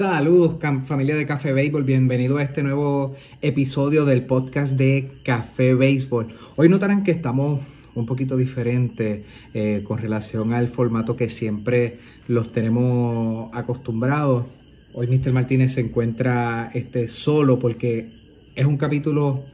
Saludos 0.00 0.56
familia 0.86 1.14
de 1.14 1.26
Café 1.26 1.52
Béisbol, 1.52 1.84
bienvenido 1.84 2.38
a 2.38 2.42
este 2.42 2.62
nuevo 2.62 3.16
episodio 3.42 4.06
del 4.06 4.24
podcast 4.24 4.72
de 4.78 5.10
Café 5.22 5.74
Béisbol. 5.74 6.28
Hoy 6.56 6.70
notarán 6.70 7.04
que 7.04 7.10
estamos 7.10 7.60
un 7.94 8.06
poquito 8.06 8.38
diferentes 8.38 9.26
eh, 9.52 9.84
con 9.86 9.98
relación 9.98 10.54
al 10.54 10.68
formato 10.68 11.16
que 11.16 11.28
siempre 11.28 11.98
los 12.28 12.50
tenemos 12.50 13.50
acostumbrados. 13.52 14.46
Hoy 14.94 15.06
Mr. 15.06 15.34
Martínez 15.34 15.74
se 15.74 15.82
encuentra 15.82 16.70
este, 16.72 17.06
solo 17.06 17.58
porque 17.58 18.08
es 18.54 18.64
un 18.64 18.78
capítulo 18.78 19.44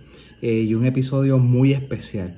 eh, 0.43 0.61
y 0.61 0.75
un 0.75 0.87
episodio 0.87 1.39
muy 1.39 1.73
especial. 1.73 2.37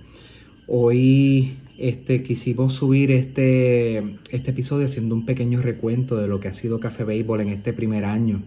Hoy 0.66 1.58
este, 1.78 2.24
quisimos 2.24 2.74
subir 2.74 3.12
este, 3.12 3.98
este 4.30 4.50
episodio 4.50 4.86
haciendo 4.86 5.14
un 5.14 5.24
pequeño 5.24 5.62
recuento 5.62 6.16
de 6.16 6.26
lo 6.26 6.40
que 6.40 6.48
ha 6.48 6.52
sido 6.52 6.80
Café 6.80 7.04
Béisbol 7.04 7.40
en 7.42 7.50
este 7.50 7.72
primer 7.72 8.04
año, 8.04 8.42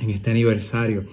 en 0.00 0.10
este 0.10 0.32
aniversario 0.32 1.04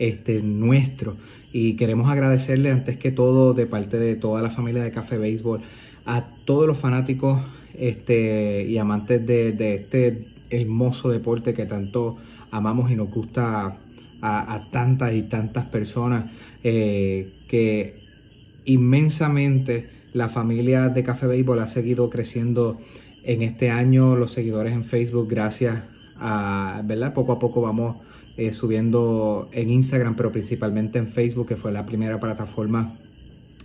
este, 0.00 0.42
nuestro. 0.42 1.16
Y 1.52 1.76
queremos 1.76 2.10
agradecerle 2.10 2.72
antes 2.72 2.98
que 2.98 3.12
todo 3.12 3.54
de 3.54 3.66
parte 3.66 3.98
de 3.98 4.16
toda 4.16 4.42
la 4.42 4.50
familia 4.50 4.82
de 4.82 4.90
Café 4.90 5.16
Béisbol 5.16 5.60
a 6.06 6.26
todos 6.44 6.66
los 6.66 6.78
fanáticos 6.78 7.40
este, 7.78 8.66
y 8.68 8.76
amantes 8.76 9.24
de, 9.24 9.74
este 9.74 10.26
hermoso 10.50 11.08
deporte 11.08 11.54
que 11.54 11.66
tanto 11.66 12.16
amamos 12.50 12.90
y 12.90 12.96
nos 12.96 13.10
gusta 13.10 13.76
a, 14.22 14.68
tantas 14.72 15.14
y 15.14 15.22
tantas 15.22 15.66
personas 15.66 16.26
eh, 16.64 17.28
que 17.46 18.00
inmensamente 18.64 19.99
la 20.12 20.28
familia 20.28 20.88
de 20.88 21.02
Café 21.02 21.26
Béisbol 21.26 21.60
ha 21.60 21.66
seguido 21.66 22.10
creciendo 22.10 22.78
en 23.22 23.42
este 23.42 23.70
año, 23.70 24.16
los 24.16 24.32
seguidores 24.32 24.72
en 24.72 24.84
Facebook, 24.84 25.28
gracias 25.28 25.84
a, 26.16 26.82
¿verdad? 26.84 27.14
Poco 27.14 27.32
a 27.32 27.38
poco 27.38 27.60
vamos 27.60 27.96
eh, 28.36 28.52
subiendo 28.52 29.48
en 29.52 29.70
Instagram, 29.70 30.16
pero 30.16 30.32
principalmente 30.32 30.98
en 30.98 31.08
Facebook, 31.08 31.48
que 31.48 31.56
fue 31.56 31.72
la 31.72 31.84
primera 31.84 32.18
plataforma 32.18 32.96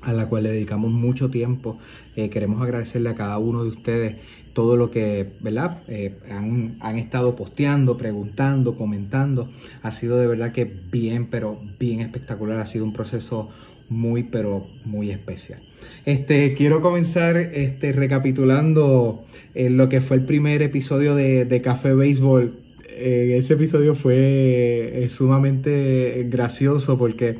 a 0.02 0.14
la 0.14 0.28
cual 0.28 0.44
le 0.44 0.52
dedicamos 0.52 0.92
mucho 0.92 1.30
tiempo. 1.30 1.78
Eh, 2.16 2.30
queremos 2.30 2.62
agradecerle 2.62 3.09
a 3.09 3.16
cada 3.16 3.38
uno 3.38 3.64
de 3.64 3.70
ustedes 3.70 4.16
todo 4.54 4.78
lo 4.78 4.90
que 4.90 5.34
¿verdad? 5.42 5.82
Eh, 5.88 6.18
han, 6.30 6.78
han, 6.80 6.98
estado 6.98 7.36
posteando, 7.36 7.98
preguntando, 7.98 8.76
comentando. 8.76 9.50
Ha 9.82 9.92
sido 9.92 10.18
de 10.18 10.28
verdad 10.28 10.52
que 10.52 10.66
bien, 10.66 11.28
pero 11.28 11.59
bien 11.80 12.02
espectacular. 12.02 12.59
Ha 12.59 12.66
sido 12.66 12.86
un 12.86 12.94
proceso 12.94 13.50
muy, 13.89 14.23
pero 14.23 14.67
muy 14.83 15.11
especial. 15.11 15.59
Este, 16.05 16.53
quiero 16.53 16.81
comenzar 16.81 17.38
este, 17.38 17.91
recapitulando 17.91 19.25
eh, 19.53 19.69
lo 19.69 19.89
que 19.89 20.02
fue 20.02 20.17
el 20.17 20.25
primer 20.25 20.61
episodio 20.61 21.16
de, 21.16 21.61
Café 21.64 21.94
Béisbol. 21.94 22.59
Eh, 22.89 23.36
ese 23.38 23.53
episodio 23.53 23.95
fue 23.95 25.03
eh, 25.03 25.09
sumamente 25.09 26.25
gracioso 26.30 26.97
porque 26.97 27.38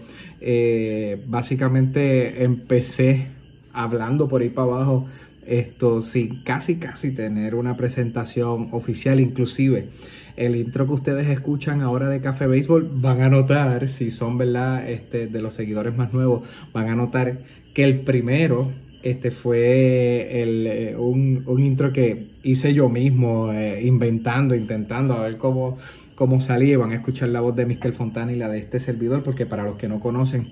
básicamente 1.26 2.44
empecé 2.44 3.28
hablando 3.74 4.28
por 4.28 4.42
ahí 4.42 4.50
para 4.50 4.68
abajo 4.68 5.08
esto 5.48 6.02
sin 6.02 6.44
casi 6.44 6.78
casi 6.78 7.12
tener 7.12 7.56
una 7.56 7.78
presentación 7.78 8.70
oficial 8.72 9.20
inclusive 9.20 9.90
el 10.38 10.56
intro 10.56 10.86
que 10.86 10.94
ustedes 10.94 11.30
escuchan 11.30 11.82
ahora 11.82 12.10
de 12.10 12.20
Café 12.20 12.48
Béisbol 12.48 12.90
van 12.96 13.22
a 13.22 13.30
notar, 13.30 13.88
si 13.88 14.12
son 14.12 14.38
verdad 14.38 14.90
este, 14.90 15.28
de 15.28 15.42
los 15.42 15.54
seguidores 15.54 15.96
más 15.96 16.14
nuevos, 16.14 16.44
van 16.74 16.90
a 16.90 16.96
notar 16.96 17.38
que 17.74 17.84
el 17.84 18.02
primero 18.02 18.70
este 19.02 19.30
fue 19.30 20.42
el, 20.42 20.68
eh, 20.68 20.96
un, 20.98 21.46
intro 21.60 21.94
que 21.94 22.32
hice 22.44 22.74
yo 22.74 22.90
mismo, 22.90 23.54
eh, 23.54 23.84
inventando, 23.86 24.56
intentando 24.56 25.14
a 25.14 25.22
ver 25.22 25.38
cómo, 25.38 25.78
cómo 26.16 26.42
salía. 26.42 26.80
Van 26.80 26.92
a 26.92 26.96
escuchar 26.96 27.30
la 27.30 27.40
voz 27.40 27.56
de 27.56 27.68
Mr. 27.68 27.92
Fontana 27.94 28.34
y 28.34 28.36
la 28.36 28.50
de 28.50 28.58
este 28.58 28.80
servidor, 28.80 29.22
porque 29.22 29.46
para 29.46 29.64
los 29.64 29.76
que 29.76 29.88
no 29.88 30.00
conocen, 30.00 30.48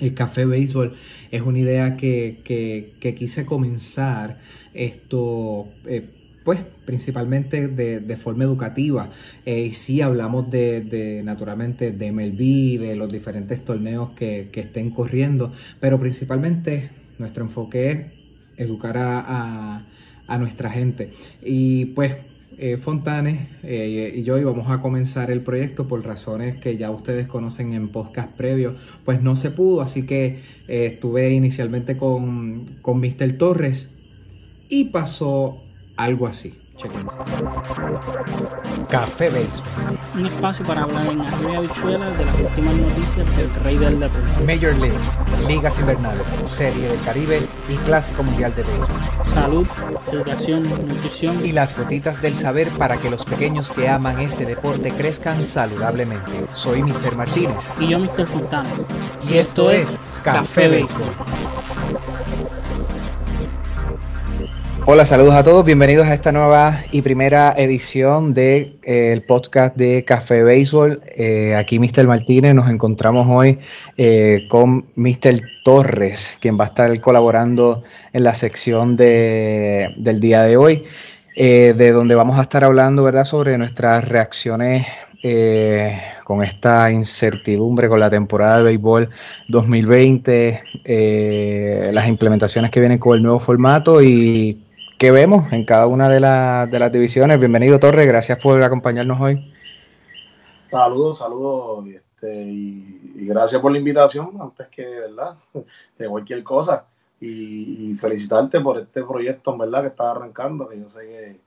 el 0.00 0.14
Café 0.14 0.46
Béisbol 0.46 0.94
es 1.30 1.42
una 1.42 1.58
idea 1.58 1.96
que, 1.96 2.38
que, 2.44 3.14
quise 3.14 3.44
comenzar 3.44 4.38
esto. 4.74 5.68
Eh, 5.86 6.06
pues 6.44 6.60
principalmente 6.84 7.68
de, 7.68 8.16
forma 8.16 8.44
educativa. 8.44 9.10
Eh, 9.46 9.62
y 9.62 9.72
sí 9.72 10.00
hablamos 10.00 10.50
de, 10.50 11.22
naturalmente 11.24 11.92
de 11.92 12.12
MLB, 12.12 12.80
de 12.80 12.96
los 12.96 13.10
diferentes 13.10 13.64
torneos 13.64 14.10
que, 14.10 14.50
estén 14.52 14.90
corriendo, 14.90 15.52
pero 15.80 15.98
principalmente 15.98 16.90
nuestro 17.18 17.44
enfoque 17.44 17.90
es 17.90 18.00
educar 18.56 18.96
a, 18.98 19.84
nuestra 20.38 20.70
gente. 20.70 21.10
Y 21.44 21.86
pues 21.86 22.14
eh, 22.64 22.76
Fontanes 22.76 23.48
eh, 23.64 24.12
y 24.14 24.22
yo 24.22 24.38
íbamos 24.38 24.70
a 24.70 24.80
comenzar 24.80 25.32
el 25.32 25.40
proyecto 25.40 25.88
por 25.88 26.04
razones 26.06 26.58
que 26.58 26.76
ya 26.76 26.92
ustedes 26.92 27.26
conocen 27.26 27.72
en 27.72 27.88
podcast 27.88 28.30
previo, 28.36 28.76
pues 29.04 29.20
no 29.20 29.34
se 29.34 29.50
pudo, 29.50 29.80
así 29.80 30.06
que 30.06 30.38
estuve 30.68 31.32
inicialmente 31.32 31.96
con, 31.96 32.76
con 32.80 33.00
Mr. 33.00 33.32
Torres 33.36 33.90
y 34.68 34.84
pasó 34.84 35.60
algo 35.96 36.28
así. 36.28 36.61
Café 38.88 39.28
Baseball. 39.28 39.98
Un 40.14 40.26
espacio 40.26 40.64
para 40.64 40.82
hablar 40.82 41.06
en 41.06 41.20
arroyo 41.20 41.58
habichuelas 41.58 42.18
de 42.18 42.24
las 42.24 42.40
últimas 42.40 42.74
noticias 42.74 43.36
del 43.36 43.54
rey 43.56 43.78
del 43.78 44.00
deporte. 44.00 44.44
Major 44.44 44.76
League, 44.78 44.98
ligas 45.46 45.78
invernales, 45.78 46.26
Serie 46.44 46.88
del 46.88 47.00
Caribe 47.02 47.46
y 47.68 47.76
Clásico 47.84 48.22
Mundial 48.22 48.54
de 48.54 48.62
Béisbol. 48.62 49.00
Salud, 49.24 49.66
educación, 50.10 50.62
nutrición 50.62 51.44
y 51.44 51.52
las 51.52 51.76
gotitas 51.76 52.20
del 52.22 52.34
saber 52.34 52.68
para 52.70 52.96
que 52.96 53.10
los 53.10 53.24
pequeños 53.24 53.70
que 53.70 53.88
aman 53.88 54.20
este 54.20 54.44
deporte 54.44 54.90
crezcan 54.90 55.44
saludablemente. 55.44 56.46
Soy 56.52 56.82
Mr. 56.82 57.16
Martínez. 57.16 57.70
Y 57.80 57.88
yo 57.88 57.98
Mr. 57.98 58.26
Fontana. 58.26 58.70
Y, 59.30 59.36
esto, 59.38 59.70
es 59.70 59.98
Café, 60.24 60.68
Baseball. 60.68 61.12
Hola, 64.84 65.06
saludos 65.06 65.34
a 65.34 65.44
todos, 65.44 65.64
bienvenidos 65.64 66.08
a 66.08 66.14
esta 66.14 66.32
nueva 66.32 66.82
y 66.90 67.02
primera 67.02 67.54
edición 67.56 68.34
del 68.34 68.80
de, 68.82 69.14
eh, 69.14 69.20
podcast 69.20 69.76
de 69.76 70.04
Café 70.04 70.42
Béisbol. 70.42 71.00
Eh, 71.06 71.54
aquí 71.54 71.78
Mr. 71.78 72.04
Martínez, 72.08 72.52
nos 72.52 72.68
encontramos 72.68 73.28
hoy 73.30 73.60
eh, 73.96 74.48
con 74.50 74.86
Mr. 74.96 75.40
Torres, 75.62 76.36
quien 76.40 76.58
va 76.58 76.64
a 76.64 76.66
estar 76.66 77.00
colaborando 77.00 77.84
en 78.12 78.24
la 78.24 78.34
sección 78.34 78.96
de, 78.96 79.94
del 79.98 80.18
día 80.18 80.42
de 80.42 80.56
hoy, 80.56 80.82
de 81.36 81.92
donde 81.92 82.16
vamos 82.16 82.36
a 82.36 82.42
estar 82.42 82.64
hablando 82.64 83.04
¿verdad? 83.04 83.24
sobre 83.24 83.56
nuestras 83.58 84.08
reacciones 84.08 84.84
con 86.24 86.42
esta 86.42 86.90
incertidumbre 86.90 87.88
con 87.88 88.00
la 88.00 88.10
temporada 88.10 88.58
de 88.58 88.64
béisbol 88.64 89.10
2020, 89.46 91.92
las 91.92 92.08
implementaciones 92.08 92.72
que 92.72 92.80
vienen 92.80 92.98
con 92.98 93.16
el 93.16 93.22
nuevo 93.22 93.38
formato 93.38 94.02
y 94.02 94.58
que 95.02 95.10
vemos 95.10 95.52
en 95.52 95.64
cada 95.64 95.88
una 95.88 96.08
de, 96.08 96.20
de 96.70 96.78
las 96.78 96.92
divisiones. 96.92 97.36
Bienvenido 97.36 97.80
Torres, 97.80 98.06
gracias 98.06 98.38
por 98.38 98.62
acompañarnos 98.62 99.20
hoy. 99.20 99.52
Saludos, 100.70 101.18
saludos 101.18 101.88
este, 101.88 102.44
y, 102.44 103.26
gracias 103.26 103.60
por 103.60 103.72
la 103.72 103.78
invitación, 103.78 104.30
antes 104.40 104.68
que 104.68 104.86
¿verdad? 104.86 105.34
de 105.98 106.06
cualquier 106.06 106.44
cosa. 106.44 106.86
Y, 107.20 107.96
felicitarte 107.96 108.60
por 108.60 108.78
este 108.78 109.02
proyecto, 109.02 109.58
verdad, 109.58 109.80
que 109.80 109.88
estás 109.88 110.06
arrancando, 110.06 110.68
que 110.68 110.78
yo 110.78 110.88
sé 110.88 111.00
que, 111.00 111.40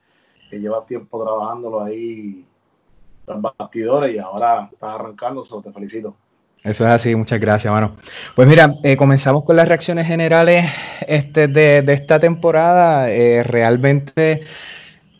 que 0.50 0.60
llevas 0.60 0.84
tiempo 0.84 1.24
trabajándolo 1.24 1.82
ahí, 1.82 2.44
los 3.26 3.40
bastidores, 3.40 4.14
y 4.14 4.18
ahora 4.18 4.68
estás 4.70 4.90
arrancando, 4.96 5.42
so, 5.42 5.62
te 5.62 5.72
felicito. 5.72 6.14
Eso 6.66 6.84
es 6.84 6.90
así, 6.90 7.14
muchas 7.14 7.38
gracias, 7.38 7.72
mano. 7.72 7.94
Pues 8.34 8.48
mira, 8.48 8.74
eh, 8.82 8.96
comenzamos 8.96 9.44
con 9.44 9.54
las 9.54 9.68
reacciones 9.68 10.08
generales 10.08 10.68
este, 11.06 11.46
de, 11.46 11.84
esta 11.92 12.18
temporada. 12.18 13.08
Eh, 13.08 13.44
realmente, 13.44 14.42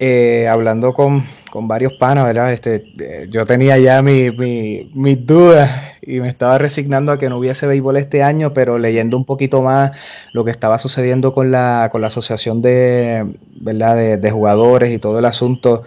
eh, 0.00 0.48
hablando 0.50 0.92
con, 0.92 1.24
varios 1.58 1.94
panas, 1.94 2.24
¿verdad? 2.24 2.52
Este, 2.52 2.84
yo 3.30 3.46
tenía 3.46 3.78
ya 3.78 4.02
mis 4.02 4.36
mi, 4.36 5.14
dudas 5.14 5.70
y 6.02 6.20
me 6.20 6.28
estaba 6.28 6.58
resignando 6.58 7.12
a 7.12 7.18
que 7.18 7.30
no 7.30 7.38
hubiese 7.38 7.66
béisbol 7.66 7.96
este 7.96 8.22
año, 8.24 8.52
pero 8.52 8.76
leyendo 8.76 9.16
un 9.16 9.24
poquito 9.24 9.62
más 9.62 9.92
lo 10.32 10.44
que 10.44 10.50
estaba 10.50 10.78
sucediendo 10.78 11.32
con 11.32 11.52
la, 11.52 11.88
con 11.92 12.02
la 12.02 12.08
asociación 12.08 12.60
de, 12.60 13.24
¿verdad? 13.60 13.96
de, 13.96 14.16
de 14.18 14.30
jugadores 14.30 14.92
y 14.92 14.98
todo 14.98 15.20
el 15.20 15.24
asunto 15.24 15.84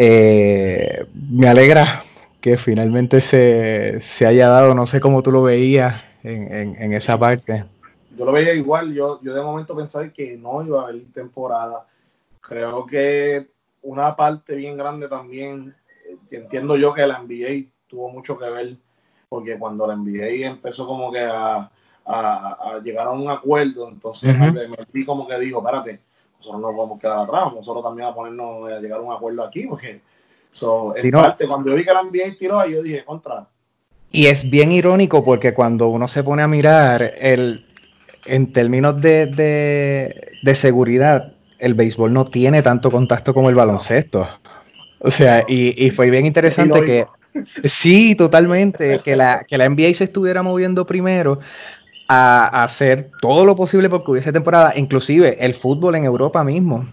Eh, 0.00 1.06
me 1.32 1.48
alegra 1.48 2.04
que 2.40 2.56
finalmente 2.56 3.20
se, 3.20 4.26
haya 4.26 4.48
dado, 4.48 4.74
no 4.74 4.86
sé 4.86 5.00
cómo 5.00 5.22
tú 5.22 5.32
lo 5.32 5.42
veías 5.42 6.02
en, 6.22 6.92
esa 6.92 7.18
parte. 7.18 7.64
Yo 8.16 8.24
lo 8.24 8.32
veía 8.32 8.54
igual, 8.54 8.92
yo, 8.94 9.20
yo 9.22 9.34
de 9.34 9.42
momento 9.42 9.76
pensaba 9.76 10.08
que 10.08 10.36
no 10.36 10.64
iba 10.64 10.80
a 10.80 10.88
haber 10.88 11.04
temporada. 11.12 11.86
Creo 12.40 12.86
que 12.86 13.48
una 13.82 14.14
parte 14.16 14.56
bien 14.56 14.76
grande 14.76 15.08
también, 15.08 15.74
eh, 16.08 16.16
entiendo 16.30 16.76
yo 16.76 16.94
que 16.94 17.06
la 17.06 17.20
NBA 17.20 17.70
tuvo 17.86 18.08
mucho 18.10 18.38
que 18.38 18.48
ver, 18.50 18.76
porque 19.28 19.58
cuando 19.58 19.86
la 19.86 19.96
NBA 19.96 20.46
empezó 20.46 20.86
como 20.86 21.12
que 21.12 21.20
a, 21.20 21.70
llegar 22.82 23.06
a 23.06 23.10
un 23.10 23.28
acuerdo, 23.28 23.88
entonces 23.88 24.34
me, 24.38 25.04
como 25.04 25.28
que 25.28 25.38
dijo, 25.38 25.58
espérate, 25.58 26.00
nosotros 26.38 26.62
no 26.62 26.74
podemos 26.74 27.00
quedar 27.00 27.18
atrás, 27.18 27.52
nosotros 27.52 27.84
también 27.84 28.08
a 28.08 28.14
ponernos 28.14 28.70
a 28.70 28.80
llegar 28.80 29.00
a 29.00 29.02
un 29.02 29.12
acuerdo 29.12 29.44
aquí, 29.44 29.66
porque 29.66 30.00
en 30.96 31.10
parte, 31.10 31.46
cuando 31.46 31.70
yo 31.70 31.76
vi 31.76 31.84
que 31.84 31.92
la 31.92 32.02
NBA 32.02 32.36
tiró 32.38 32.66
yo 32.66 32.82
dije, 32.82 33.04
contra. 33.04 33.48
Y 34.10 34.26
es 34.26 34.48
bien 34.48 34.72
irónico 34.72 35.24
porque 35.24 35.52
cuando 35.52 35.88
uno 35.88 36.08
se 36.08 36.22
pone 36.22 36.42
a 36.42 36.48
mirar 36.48 37.14
el, 37.18 37.66
en 38.24 38.52
términos 38.52 39.00
de, 39.00 39.26
de 40.42 40.54
seguridad, 40.54 41.34
el 41.58 41.74
béisbol 41.74 42.12
no 42.12 42.24
tiene 42.24 42.62
tanto 42.62 42.90
contacto 42.90 43.34
como 43.34 43.50
el 43.50 43.54
baloncesto. 43.54 44.26
O 45.00 45.10
sea, 45.10 45.44
y, 45.46 45.90
fue 45.90 46.10
bien 46.10 46.26
interesante 46.26 46.80
que, 46.80 47.06
sí, 47.64 48.14
totalmente, 48.14 49.00
que 49.00 49.16
la, 49.16 49.44
que 49.44 49.58
la 49.58 49.68
NBA 49.68 49.94
se 49.94 50.04
estuviera 50.04 50.42
moviendo 50.42 50.86
primero 50.86 51.40
a, 52.08 52.62
hacer 52.62 53.10
todo 53.20 53.44
lo 53.44 53.56
posible 53.56 53.88
porque 53.88 54.10
hubiese 54.12 54.32
temporada, 54.32 54.72
inclusive 54.76 55.36
el 55.44 55.54
fútbol 55.54 55.94
en 55.96 56.04
Europa 56.04 56.42
mismo 56.44 56.88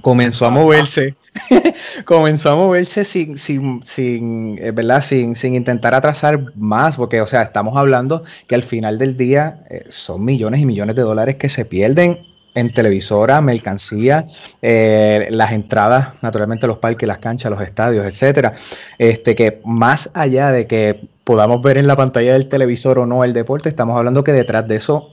comenzó 0.00 0.46
a 0.46 0.50
moverse, 0.50 1.14
comenzó 2.04 2.50
a 2.50 2.56
moverse 2.56 3.04
sin, 3.04 3.36
sin, 3.36 3.84
sin, 3.84 4.58
eh, 4.58 4.70
¿verdad? 4.70 5.02
Sin, 5.02 5.36
sin 5.36 5.54
intentar 5.54 5.94
atrasar 5.94 6.54
más, 6.56 6.96
porque, 6.96 7.20
o 7.20 7.26
sea, 7.26 7.42
estamos 7.42 7.76
hablando 7.76 8.24
que 8.46 8.54
al 8.54 8.62
final 8.62 8.98
del 8.98 9.16
día 9.16 9.64
eh, 9.68 9.84
son 9.88 10.24
millones 10.24 10.60
y 10.60 10.66
millones 10.66 10.96
de 10.96 11.02
dólares 11.02 11.36
que 11.36 11.48
se 11.48 11.64
pierden 11.64 12.26
en 12.54 12.72
televisora, 12.72 13.40
mercancía, 13.40 14.26
eh, 14.60 15.28
las 15.30 15.52
entradas, 15.52 16.14
naturalmente 16.20 16.66
los 16.66 16.78
parques, 16.78 17.08
las 17.08 17.18
canchas, 17.18 17.50
los 17.50 17.60
estadios, 17.62 18.06
etcétera. 18.06 18.54
Este 18.98 19.34
que 19.34 19.60
más 19.64 20.10
allá 20.14 20.52
de 20.52 20.66
que 20.66 21.08
podamos 21.24 21.62
ver 21.62 21.78
en 21.78 21.86
la 21.86 21.96
pantalla 21.96 22.34
del 22.34 22.48
televisor 22.48 22.98
o 22.98 23.06
no 23.06 23.24
el 23.24 23.32
deporte, 23.32 23.68
estamos 23.68 23.96
hablando 23.96 24.24
que 24.24 24.32
detrás 24.32 24.68
de 24.68 24.76
eso 24.76 25.10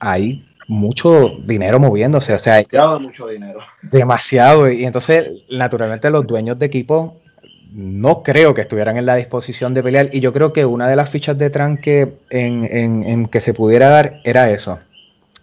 hay 0.00 0.47
mucho 0.68 1.32
dinero 1.44 1.80
moviéndose, 1.80 2.34
o 2.34 2.38
sea, 2.38 2.56
demasiado 2.56 3.00
mucho 3.00 3.26
dinero. 3.26 3.60
Demasiado 3.82 4.70
y 4.70 4.84
entonces 4.84 5.30
naturalmente 5.50 6.10
los 6.10 6.26
dueños 6.26 6.58
de 6.58 6.66
equipo 6.66 7.16
no 7.72 8.22
creo 8.22 8.54
que 8.54 8.60
estuvieran 8.60 8.96
en 8.96 9.06
la 9.06 9.16
disposición 9.16 9.74
de 9.74 9.82
pelear 9.82 10.10
y 10.12 10.20
yo 10.20 10.32
creo 10.32 10.52
que 10.52 10.64
una 10.64 10.88
de 10.88 10.96
las 10.96 11.10
fichas 11.10 11.36
de 11.36 11.50
tranque 11.50 12.14
en, 12.30 12.64
en 12.64 13.26
que 13.26 13.40
se 13.40 13.54
pudiera 13.54 13.88
dar 13.88 14.20
era 14.24 14.50
eso 14.50 14.78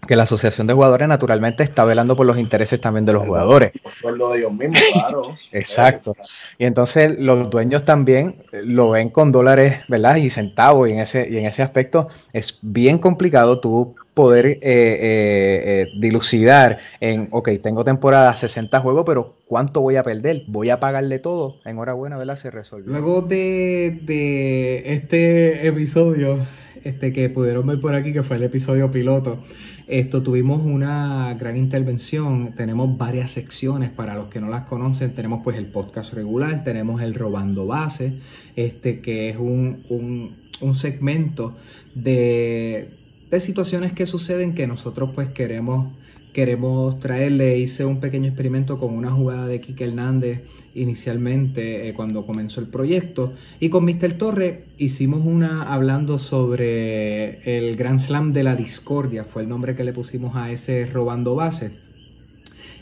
que 0.07 0.15
la 0.15 0.23
asociación 0.23 0.67
de 0.67 0.73
jugadores 0.73 1.07
naturalmente 1.07 1.63
está 1.63 1.83
velando 1.83 2.15
por 2.15 2.25
los 2.25 2.37
intereses 2.37 2.79
también 2.79 3.05
de 3.05 3.13
los 3.13 3.25
jugadores. 3.25 3.71
de 3.73 4.37
ellos 4.37 4.53
mismos, 4.53 4.79
claro. 4.93 5.21
Exacto. 5.51 6.15
Y 6.57 6.65
entonces 6.65 7.17
los 7.19 7.49
dueños 7.49 7.85
también 7.85 8.43
lo 8.51 8.91
ven 8.91 9.09
con 9.09 9.31
dólares, 9.31 9.79
¿verdad? 9.87 10.17
Y 10.17 10.29
centavos. 10.29 10.89
Y 10.89 10.93
en 10.93 10.99
ese, 10.99 11.27
y 11.29 11.37
en 11.37 11.45
ese 11.45 11.63
aspecto 11.63 12.09
es 12.33 12.59
bien 12.61 12.97
complicado 12.97 13.59
tú 13.59 13.95
poder 14.13 14.45
eh, 14.45 14.59
eh, 14.61 14.61
eh, 14.61 15.87
dilucidar 15.99 16.79
en, 17.01 17.27
ok, 17.31 17.49
tengo 17.61 17.83
temporada 17.83 18.33
60 18.33 18.79
juegos, 18.79 19.03
pero 19.05 19.35
¿cuánto 19.45 19.81
voy 19.81 19.97
a 19.97 20.03
perder? 20.03 20.43
¿Voy 20.47 20.69
a 20.69 20.79
pagarle 20.79 21.19
todo? 21.19 21.57
Enhorabuena, 21.65 22.17
¿verdad? 22.17 22.37
Se 22.37 22.49
resolvió. 22.49 22.91
Luego 22.91 23.21
de, 23.21 23.99
de 24.03 24.93
este 24.93 25.67
episodio 25.67 26.39
este, 26.85 27.11
que 27.11 27.29
pudieron 27.29 27.65
ver 27.67 27.79
por 27.81 27.95
aquí, 27.95 28.13
que 28.13 28.23
fue 28.23 28.37
el 28.37 28.43
episodio 28.43 28.89
piloto, 28.91 29.39
esto 29.87 30.23
tuvimos 30.23 30.65
una 30.65 31.33
gran 31.35 31.57
intervención, 31.57 32.53
tenemos 32.55 32.97
varias 32.97 33.31
secciones 33.31 33.91
para 33.91 34.15
los 34.15 34.27
que 34.27 34.41
no 34.41 34.49
las 34.49 34.65
conocen, 34.65 35.13
tenemos 35.13 35.43
pues 35.43 35.57
el 35.57 35.67
podcast 35.67 36.13
regular, 36.13 36.63
tenemos 36.63 37.01
el 37.01 37.13
Robando 37.13 37.67
Base, 37.67 38.13
este 38.55 38.99
que 38.99 39.29
es 39.29 39.37
un, 39.37 39.83
un, 39.89 40.73
segmento 40.73 41.55
de, 41.93 42.89
de 43.29 43.39
situaciones 43.39 43.91
que 43.91 44.07
suceden 44.07 44.55
que 44.55 44.65
nosotros 44.65 45.11
pues 45.13 45.29
queremos 45.29 45.93
queremos 46.35 46.99
traerle, 46.99 47.57
hice 47.57 47.85
un 47.85 48.01
pequeño 48.01 48.27
experimento 48.27 48.77
con 48.77 48.93
una 48.93 49.09
jugada 49.09 49.47
de 49.47 49.61
Kike 49.61 49.85
Hernández 49.85 50.41
inicialmente 50.73 51.87
eh, 51.87 51.93
cuando 51.93 52.25
comenzó 52.25 52.59
el 52.59 52.67
proyecto 52.67 53.31
y 53.61 53.69
con 53.69 53.85
Mr. 53.85 54.17
Torre 54.17 54.65
hicimos 54.77 55.25
una 55.25 55.73
hablando 55.73 56.19
sobre 56.19 57.39
el 57.57 57.77
Grand 57.77 57.99
Slam 57.99 58.33
de 58.33 58.43
la 58.43 58.57
discordia, 58.57 59.23
fue 59.23 59.43
el 59.43 59.47
nombre 59.47 59.77
que 59.77 59.85
le 59.85 59.93
pusimos 59.93 60.35
a 60.35 60.51
ese 60.51 60.85
robando 60.87 61.35
base 61.35 61.71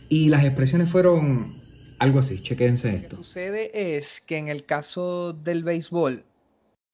y 0.09 0.29
las 0.29 0.43
expresiones 0.45 0.89
fueron 0.89 1.61
algo 1.99 2.17
así, 2.17 2.41
chequense 2.41 2.95
esto. 2.95 3.17
Lo 3.17 3.21
que 3.21 3.27
sucede 3.27 3.97
es 3.97 4.19
que 4.19 4.37
en 4.37 4.47
el 4.47 4.65
caso 4.65 5.33
del 5.33 5.63
béisbol 5.63 6.23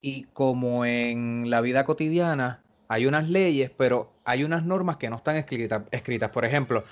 y 0.02 0.24
como 0.34 0.84
en 0.84 1.50
la 1.50 1.62
vida 1.62 1.86
cotidiana, 1.86 2.64
hay 2.90 3.06
unas 3.06 3.30
leyes, 3.30 3.72
pero 3.78 4.12
hay 4.30 4.44
unas 4.44 4.64
normas 4.64 4.98
que 4.98 5.10
no 5.10 5.16
están 5.16 5.38
escritas. 5.38 5.82
escritas. 5.90 6.30
Por 6.30 6.46
ejemplo, 6.46 6.84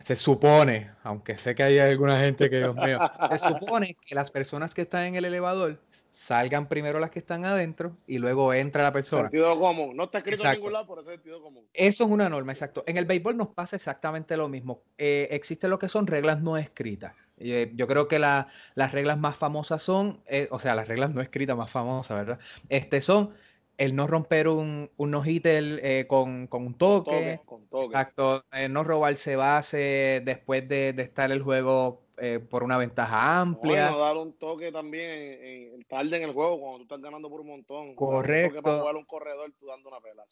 se 0.00 0.16
supone, 0.16 0.90
aunque 1.02 1.36
sé 1.36 1.54
que 1.54 1.62
hay 1.62 1.78
alguna 1.78 2.18
gente 2.18 2.48
que, 2.48 2.56
Dios 2.56 2.74
mío, 2.74 2.98
se 3.30 3.38
supone 3.46 3.94
que 3.94 4.14
las 4.14 4.30
personas 4.30 4.74
que 4.74 4.82
están 4.82 5.04
en 5.04 5.14
el 5.14 5.26
elevador 5.26 5.78
salgan 6.10 6.66
primero 6.66 6.98
las 6.98 7.10
que 7.10 7.18
están 7.18 7.44
adentro 7.44 7.94
y 8.06 8.16
luego 8.16 8.54
entra 8.54 8.82
la 8.82 8.92
persona. 8.92 9.24
Sentido 9.24 9.60
común, 9.60 9.94
no 9.94 10.04
está 10.04 10.18
escrito 10.18 10.46
en 10.46 10.52
ningún 10.52 10.72
lado, 10.72 10.86
por 10.86 11.00
ese 11.00 11.10
sentido 11.10 11.42
común. 11.42 11.66
Eso 11.74 12.04
es 12.04 12.10
una 12.10 12.30
norma, 12.30 12.52
exacto. 12.52 12.84
En 12.86 12.96
el 12.96 13.04
béisbol 13.04 13.36
nos 13.36 13.48
pasa 13.48 13.76
exactamente 13.76 14.34
lo 14.38 14.48
mismo. 14.48 14.80
Eh, 14.96 15.28
existen 15.30 15.68
lo 15.68 15.78
que 15.78 15.90
son 15.90 16.06
reglas 16.06 16.40
no 16.40 16.56
escritas. 16.56 17.12
Eh, 17.36 17.70
yo 17.74 17.86
creo 17.86 18.08
que 18.08 18.18
las 18.18 18.92
reglas 18.92 19.18
más 19.18 19.36
famosas 19.36 19.82
son, 19.82 20.22
eh, 20.26 20.48
o 20.50 20.58
sea, 20.58 20.74
las 20.74 20.88
reglas 20.88 21.10
no 21.10 21.20
escritas 21.20 21.54
más 21.54 21.70
famosas, 21.70 22.16
¿verdad? 22.16 22.38
Este 22.70 23.02
son 23.02 23.34
el 23.78 23.94
no 23.94 24.08
romper 24.08 24.48
un, 24.48 24.90
un 24.96 25.10
no-hitter 25.12 25.80
eh, 25.82 26.06
con, 26.08 26.48
un 26.50 26.74
toque. 26.74 27.40
Exacto. 27.72 28.44
Eh, 28.52 28.68
no 28.68 28.82
robarse 28.82 29.36
base 29.36 30.20
después 30.24 30.68
de, 30.68 30.90
estar 30.98 31.30
el 31.30 31.42
juego 31.42 32.02
eh, 32.18 32.40
por 32.40 32.64
una 32.64 32.76
ventaja 32.76 33.40
amplia. 33.40 33.92
No, 33.92 33.98
dar 34.00 34.16
un 34.16 34.32
toque 34.32 34.72
también 34.72 35.08
en, 35.08 35.84
tarde 35.84 36.16
en 36.16 36.24
el 36.24 36.32
juego 36.32 36.58
cuando 36.58 36.78
tú 36.78 36.82
estás 36.82 37.00
ganando 37.00 37.30
por 37.30 37.40
un 37.40 37.46
montón. 37.46 37.94
Correcto. 37.94 38.62
para 38.62 38.80
jugar 38.80 38.96
un 38.96 39.04
corredor 39.04 39.52
tú 39.58 39.66
dando 39.66 39.88
una 39.88 40.00
pela. 40.00 40.24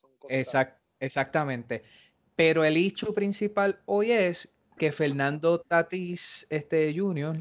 exactamente. 0.98 1.84
Pero 2.34 2.64
el 2.64 2.76
hecho 2.76 3.14
principal 3.14 3.80
hoy 3.86 4.10
es 4.10 4.58
que 4.76 4.90
Fernando 4.90 5.60
Tatis 5.60 6.46
este, 6.50 6.92
Jr., 6.94 7.38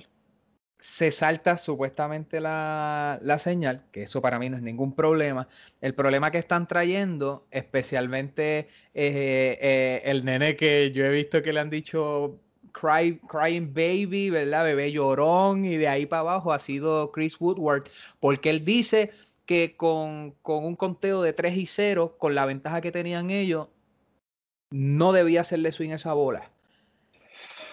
se 0.86 1.12
salta 1.12 1.58
supuestamente 1.58 2.40
la, 2.40 3.20
señal, 3.40 3.84
que 3.92 4.04
eso 4.04 4.22
para 4.22 4.38
mí 4.38 4.52
no 4.52 4.58
es 4.58 4.62
ningún 4.62 4.94
problema. 4.94 5.48
El 5.82 5.96
problema 5.96 6.30
que 6.30 6.38
están 6.38 6.68
trayendo, 6.68 7.48
especialmente 7.50 8.70
eh, 8.94 9.58
eh, 9.62 10.02
el 10.06 10.24
nene 10.24 10.56
que 10.56 10.92
yo 10.92 11.04
he 11.04 11.10
visto 11.10 11.42
que 11.42 11.54
le 11.54 11.60
han 11.60 11.72
dicho 11.72 12.40
cry, 12.72 13.20
crying 13.28 13.74
baby, 13.74 14.30
¿verdad? 14.30 14.64
Bebé 14.64 14.92
llorón 14.92 15.66
y 15.66 15.76
de 15.78 15.88
ahí 15.88 16.06
para 16.06 16.20
abajo 16.20 16.54
ha 16.54 16.60
sido 16.60 17.12
Chris 17.12 17.42
Woodward, 17.42 17.90
porque 18.20 18.52
él 18.52 18.64
dice 18.64 19.12
que 19.48 19.76
con, 19.76 20.36
con 20.44 20.64
un 20.64 20.76
conteo 20.76 21.24
de 21.24 21.34
3 21.34 21.58
y 21.58 21.66
0, 21.66 22.16
con 22.20 22.36
la 22.36 22.46
ventaja 22.46 22.80
que 22.82 22.92
tenían 22.92 23.32
ellos, 23.32 23.70
no 24.70 25.14
debía 25.14 25.42
hacerle 25.42 25.72
swing 25.72 25.92
esa 25.92 26.14
bola. 26.14 26.52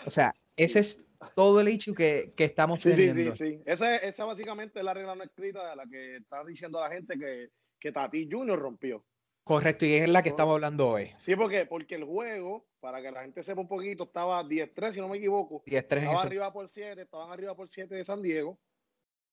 O 0.06 0.10
sea, 0.10 0.34
ese 0.56 0.80
es 0.80 1.06
todo 1.34 1.60
el 1.60 1.68
hecho 1.68 1.94
que, 1.94 2.32
que 2.36 2.44
estamos 2.44 2.82
sí, 2.82 2.90
teniendo. 2.90 3.34
Sí, 3.34 3.44
sí, 3.44 3.56
sí. 3.56 3.62
Esa, 3.66 3.96
esa 3.96 4.24
básicamente 4.24 4.78
es 4.78 4.84
la 4.84 4.94
regla 4.94 5.14
no 5.14 5.24
escrita 5.24 5.68
de 5.70 5.76
la 5.76 5.86
que 5.86 6.16
está 6.16 6.44
diciendo 6.44 6.80
la 6.80 6.90
gente 6.90 7.18
que, 7.18 7.50
que 7.78 7.92
Tati 7.92 8.28
Junior 8.30 8.58
rompió. 8.58 9.04
Correcto, 9.44 9.84
y 9.84 9.94
es 9.94 10.08
la 10.08 10.22
que 10.22 10.28
estamos 10.28 10.54
hablando 10.54 10.88
hoy. 10.88 11.10
Sí, 11.18 11.34
porque, 11.34 11.66
porque 11.66 11.96
el 11.96 12.04
juego, 12.04 12.64
para 12.78 13.02
que 13.02 13.10
la 13.10 13.22
gente 13.22 13.42
sepa 13.42 13.60
un 13.60 13.68
poquito, 13.68 14.04
estaba 14.04 14.44
10-3, 14.44 14.92
si 14.92 15.00
no 15.00 15.08
me 15.08 15.16
equivoco. 15.16 15.64
10-3 15.64 15.96
Estaba 15.96 16.22
arriba 16.22 16.52
por 16.52 16.68
7, 16.68 17.02
estaban 17.02 17.30
arriba 17.30 17.56
por 17.56 17.68
7 17.68 17.92
de 17.92 18.04
San 18.04 18.22
Diego. 18.22 18.58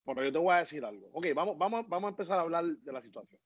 Pero 0.03 0.23
yo 0.23 0.31
te 0.31 0.39
voy 0.39 0.55
a 0.55 0.59
decir 0.59 0.83
algo. 0.83 1.09
Ok, 1.13 1.27
vamos, 1.35 1.57
vamos, 1.57 1.87
vamos 1.87 2.07
a 2.07 2.11
empezar 2.11 2.39
a 2.39 2.41
hablar 2.41 2.65
de 2.65 2.91
la 2.91 3.01
situación. 3.01 3.39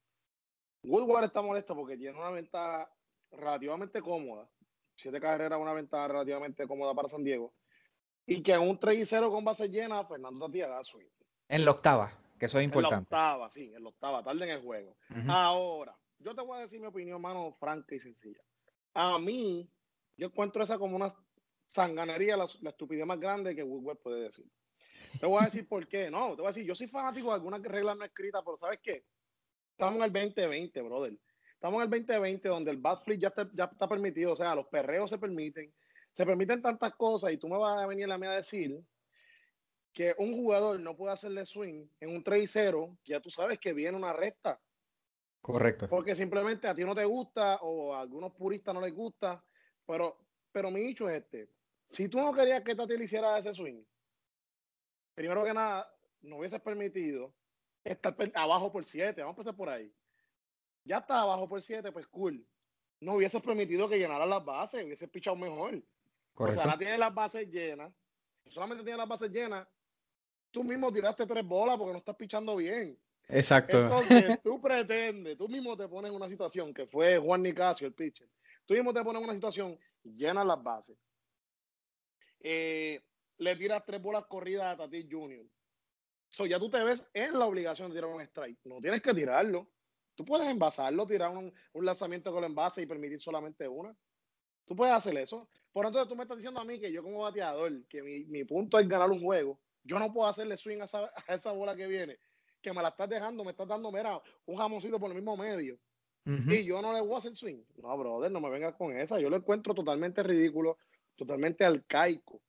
Woodward 0.84 1.26
está 1.26 1.42
molesto 1.42 1.76
porque 1.76 1.98
tiene 1.98 2.18
una 2.18 2.30
ventaja 2.30 2.90
relativamente 3.32 4.02
cómoda. 4.02 4.50
Siete 4.96 5.20
carreras, 5.20 5.60
una 5.60 5.74
ventaja 5.74 6.08
relativamente 6.08 6.66
cómoda 6.66 6.94
para 6.94 7.10
San 7.10 7.24
Diego. 7.24 7.54
Y 8.26 8.42
que 8.42 8.54
en 8.54 8.62
un 8.62 8.80
3 8.80 9.00
y 9.00 9.06
0 9.06 9.32
con 9.32 9.44
base 9.44 9.68
llena, 9.70 10.06
Fernando 10.06 10.46
Tati 10.46 10.62
haga 10.62 10.84
swing. 10.84 11.08
En 11.50 11.66
la 11.66 11.72
octava, 11.72 12.12
que 12.40 12.46
eso 12.46 12.60
es 12.60 12.66
importante. 12.66 12.96
En 12.96 13.20
la 13.20 13.28
octava, 13.28 13.50
sí, 13.50 13.74
en 13.76 13.84
la 13.84 13.90
octava, 13.90 14.24
tarde 14.24 14.46
en 14.46 14.52
el 14.52 14.62
juego. 14.62 14.96
Ahora, 15.28 15.98
yo 16.20 16.34
te 16.34 16.42
voy 16.42 16.58
a 16.58 16.62
decir 16.62 16.80
mi 16.80 16.88
opinión, 16.88 17.22
mano, 17.22 17.54
franca 17.60 17.96
y 17.96 18.00
sencilla. 18.00 18.42
A 18.94 19.20
mí, 19.20 19.70
yo 20.16 20.28
encuentro 20.28 20.64
esa 20.64 20.78
como 20.78 20.96
una 20.96 21.14
sanganería, 21.66 22.38
la, 22.38 22.46
estupidez 22.46 23.06
más 23.06 23.20
grande 23.20 23.56
que 23.56 23.64
Woodward 23.64 23.98
puede 23.98 24.24
decir. 24.24 24.46
Te 25.20 25.26
voy 25.26 25.42
a 25.42 25.46
decir 25.46 25.68
por 25.68 25.88
qué. 25.88 26.10
No, 26.10 26.30
te 26.30 26.38
voy 26.38 26.46
a 26.46 26.50
decir, 26.50 26.66
yo 26.66 26.76
soy 26.76 26.88
fanático 26.88 27.28
de 27.28 27.36
algunas 27.36 27.62
reglas 27.62 27.98
no 27.98 28.06
escritas, 28.06 28.42
pero 28.46 28.58
¿sabes 28.58 28.80
qué? 28.82 29.06
Estamos 29.72 29.96
en 29.96 30.04
el 30.04 30.14
2020, 30.14 30.82
brother. 30.82 31.14
Estamos 31.54 31.78
en 31.78 31.84
el 31.84 31.90
2020 31.90 32.50
donde 32.50 32.72
el 32.72 32.78
bad 32.78 33.04
flip 33.04 33.20
ya 33.20 33.30
está, 33.30 33.50
ya 33.54 33.66
está 33.66 33.88
permitido, 33.88 34.34
o 34.34 34.36
sea, 34.36 34.54
los 34.56 34.68
perreos 34.68 35.10
se 35.10 35.18
permiten, 35.18 35.74
se 36.14 36.26
permiten 36.26 36.62
tantas 36.62 36.96
cosas 36.96 37.32
y 37.32 37.38
tú 37.38 37.50
me 37.50 37.58
vas 37.58 37.84
a 37.84 37.88
venir 37.88 38.10
a 38.12 38.18
mí 38.18 38.28
a 38.28 38.32
decir 38.32 38.82
que 39.92 40.16
un 40.18 40.34
jugador 40.34 40.80
no 40.80 40.96
puede 40.96 41.14
hacerle 41.14 41.46
swing 41.46 41.88
en 42.00 42.10
un 42.10 42.24
3-0, 42.24 42.98
ya 43.04 43.20
tú 43.20 43.30
sabes 43.30 43.60
que 43.60 43.74
viene 43.74 43.98
una 43.98 44.14
recta. 44.14 44.60
Correcto. 45.42 45.90
Porque 45.90 46.16
simplemente 46.16 46.68
a 46.68 46.76
ti 46.76 46.84
no 46.84 46.96
te 46.96 47.04
gusta 47.04 47.58
o 47.62 47.94
a 47.94 48.02
algunos 48.02 48.32
puristas 48.34 48.74
no 48.74 48.82
les 48.82 48.94
gusta, 48.94 49.44
pero, 49.86 50.18
pero 50.52 50.72
mi 50.72 50.82
dicho 50.82 51.10
es 51.10 51.22
este. 51.22 51.50
Si 51.90 52.08
tú 52.08 52.20
no 52.20 52.32
querías 52.32 52.64
que 52.64 52.76
Tati 52.76 52.98
le 52.98 53.06
hiciera 53.06 53.38
ese 53.38 53.54
swing, 53.54 53.84
primero 55.14 55.44
que 55.44 55.54
nada, 55.54 55.92
no 56.22 56.38
hubieses 56.38 56.62
permitido 56.62 57.34
estar 57.84 58.16
abajo 58.36 58.72
por 58.72 58.86
7, 58.86 59.22
vamos 59.22 59.36
a 59.38 59.42
empezar 59.42 59.56
por 59.56 59.70
ahí. 59.70 59.94
Ya 60.86 61.00
está 61.00 61.22
abajo 61.22 61.48
por 61.48 61.62
7, 61.62 61.92
pues 61.92 62.08
cool. 62.08 62.48
No 63.00 63.16
hubieses 63.16 63.42
permitido 63.42 63.90
que 63.90 64.00
llenara 64.00 64.26
las 64.26 64.44
bases, 64.44 64.84
hubieses 64.84 65.10
pichado 65.10 65.36
mejor. 65.36 65.84
Correcto. 66.34 66.60
O 66.60 66.64
sea, 66.64 66.72
ahora 66.72 66.78
tienes 66.80 67.00
las 67.00 67.14
bases 67.14 67.50
llenas, 67.50 67.94
solamente 68.48 68.84
tienes 68.84 68.98
las 68.98 69.08
bases 69.08 69.32
llenas, 69.32 69.68
tú 70.52 70.64
mismo 70.64 70.92
tiraste 70.92 71.26
tres 71.26 71.46
bolas 71.46 71.78
porque 71.78 71.94
no 71.94 72.00
estás 72.00 72.16
pichando 72.16 72.56
bien. 72.56 72.98
Exacto. 73.28 73.82
Entonces, 73.82 74.40
tú 74.44 74.62
pretendes, 74.62 75.38
tú 75.38 75.48
mismo 75.48 75.78
te 75.78 75.88
pones 75.88 76.10
en 76.10 76.16
una 76.16 76.30
situación 76.30 76.74
que 76.74 76.88
fue 76.88 77.18
Juan 77.18 77.42
Nicasio, 77.42 77.88
el 77.88 77.94
pitcher. 77.94 78.30
Tú 78.66 78.74
mismo 78.74 78.94
te 78.94 79.04
pones 79.04 79.22
en 79.22 79.26
una 79.26 79.34
situación, 79.34 79.78
llenas 80.04 80.46
las 80.46 80.62
bases. 80.62 80.98
Eh, 82.40 83.02
le 83.38 83.56
tiras 83.56 83.84
tres 83.86 84.02
bolas 84.02 84.26
corridas 84.26 84.74
a 84.74 84.78
Tati 84.78 85.08
Junior. 85.10 85.46
So, 86.30 86.46
ya 86.46 86.60
tú 86.60 86.70
te 86.70 86.84
ves 86.84 87.10
en 87.14 87.38
la 87.38 87.46
obligación 87.46 87.90
de 87.90 87.96
tirar 87.96 88.10
un 88.10 88.22
strike. 88.22 88.60
No 88.66 88.80
tienes 88.80 89.02
que 89.02 89.14
tirarlo. 89.14 89.70
Tú 90.16 90.26
puedes 90.26 90.48
envasarlo, 90.48 91.08
tirar 91.08 91.30
un, 91.30 91.54
un 91.74 91.86
lanzamiento 91.86 92.32
con 92.32 92.44
el 92.44 92.52
envase 92.52 92.82
y 92.82 92.86
permitir 92.86 93.20
solamente 93.20 93.68
una. 93.68 93.96
Tú 94.66 94.76
puedes 94.76 94.94
hacer 94.94 95.18
eso. 95.18 95.50
Por 95.74 95.88
entonces 95.88 96.08
tú 96.08 96.16
me 96.16 96.24
estás 96.24 96.38
diciendo 96.38 96.62
a 96.62 96.66
mí 96.66 96.80
que 96.80 96.92
yo 96.92 97.02
como 97.02 97.22
bateador, 97.22 97.84
que 97.90 98.04
mi, 98.04 98.24
mi 98.26 98.44
punto 98.44 98.78
es 98.80 98.88
ganar 98.88 99.10
un 99.10 99.22
juego, 99.22 99.60
yo 99.84 100.00
no 100.00 100.14
puedo 100.14 100.28
hacerle 100.28 100.56
swing 100.56 100.82
a 100.82 100.86
esa, 100.86 101.12
a 101.28 101.34
esa, 101.34 101.52
bola 101.52 101.76
que 101.76 101.88
viene, 101.88 102.18
que 102.62 102.72
me 102.72 102.82
la 102.82 102.90
estás 102.90 103.10
dejando, 103.10 103.44
me 103.44 103.52
estás 103.52 103.68
dando, 103.68 103.92
mira, 103.92 104.22
un 104.46 104.56
jamoncito 104.56 105.00
por 105.00 105.10
el 105.10 105.16
mismo 105.16 105.36
medio. 105.36 105.78
Uh 106.26 106.32
-huh. 106.32 106.60
Y 106.60 106.64
yo 106.64 106.82
no 106.82 106.94
le 106.94 107.02
voy 107.02 107.16
a 107.16 107.18
hacer 107.18 107.36
swing. 107.36 107.62
No, 107.82 107.98
brother, 107.98 108.32
no 108.32 108.40
me 108.40 108.50
vengas 108.50 108.76
con 108.76 108.96
esa. 108.96 109.20
Yo 109.20 109.30
lo 109.30 109.36
encuentro 109.36 109.74
totalmente 109.74 110.24
ridículo, 110.24 110.78
totalmente 111.16 111.66
arcaico. 111.66 112.40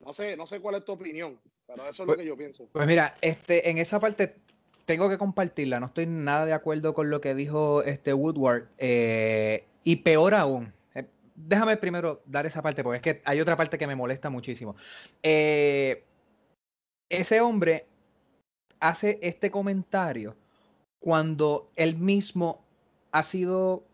No 0.00 0.12
sé, 0.12 0.36
no 0.36 0.46
sé 0.46 0.60
cuál 0.60 0.76
es 0.76 0.84
tu 0.84 0.92
opinión, 0.92 1.38
pero 1.66 1.82
eso 1.82 2.02
es 2.02 2.06
pues, 2.06 2.08
lo 2.08 2.16
que 2.16 2.24
yo 2.24 2.36
pienso. 2.36 2.68
Pues 2.72 2.86
mira, 2.86 3.16
este, 3.20 3.68
en 3.68 3.78
esa 3.78 4.00
parte 4.00 4.36
tengo 4.86 5.08
que 5.10 5.18
compartirla. 5.18 5.78
No 5.78 5.86
estoy 5.86 6.06
nada 6.06 6.46
de 6.46 6.54
acuerdo 6.54 6.94
con 6.94 7.10
lo 7.10 7.20
que 7.20 7.34
dijo 7.34 7.82
este 7.82 8.14
Woodward. 8.14 8.68
Eh, 8.78 9.66
y 9.84 9.96
peor 9.96 10.34
aún, 10.34 10.72
déjame 11.46 11.76
primero 11.76 12.22
dar 12.26 12.46
esa 12.46 12.62
parte, 12.62 12.82
porque 12.82 12.96
es 12.96 13.02
que 13.02 13.22
hay 13.24 13.40
otra 13.40 13.56
parte 13.56 13.78
que 13.78 13.86
me 13.86 13.96
molesta 13.96 14.30
muchísimo. 14.30 14.76
Eh, 15.22 16.04
ese 17.08 17.40
hombre 17.40 17.86
hace 18.80 19.18
este 19.22 19.50
comentario 19.50 20.36
cuando 20.98 21.70
él 21.76 21.96
mismo 21.96 22.64
ha 23.10 23.22
sido 23.22 23.84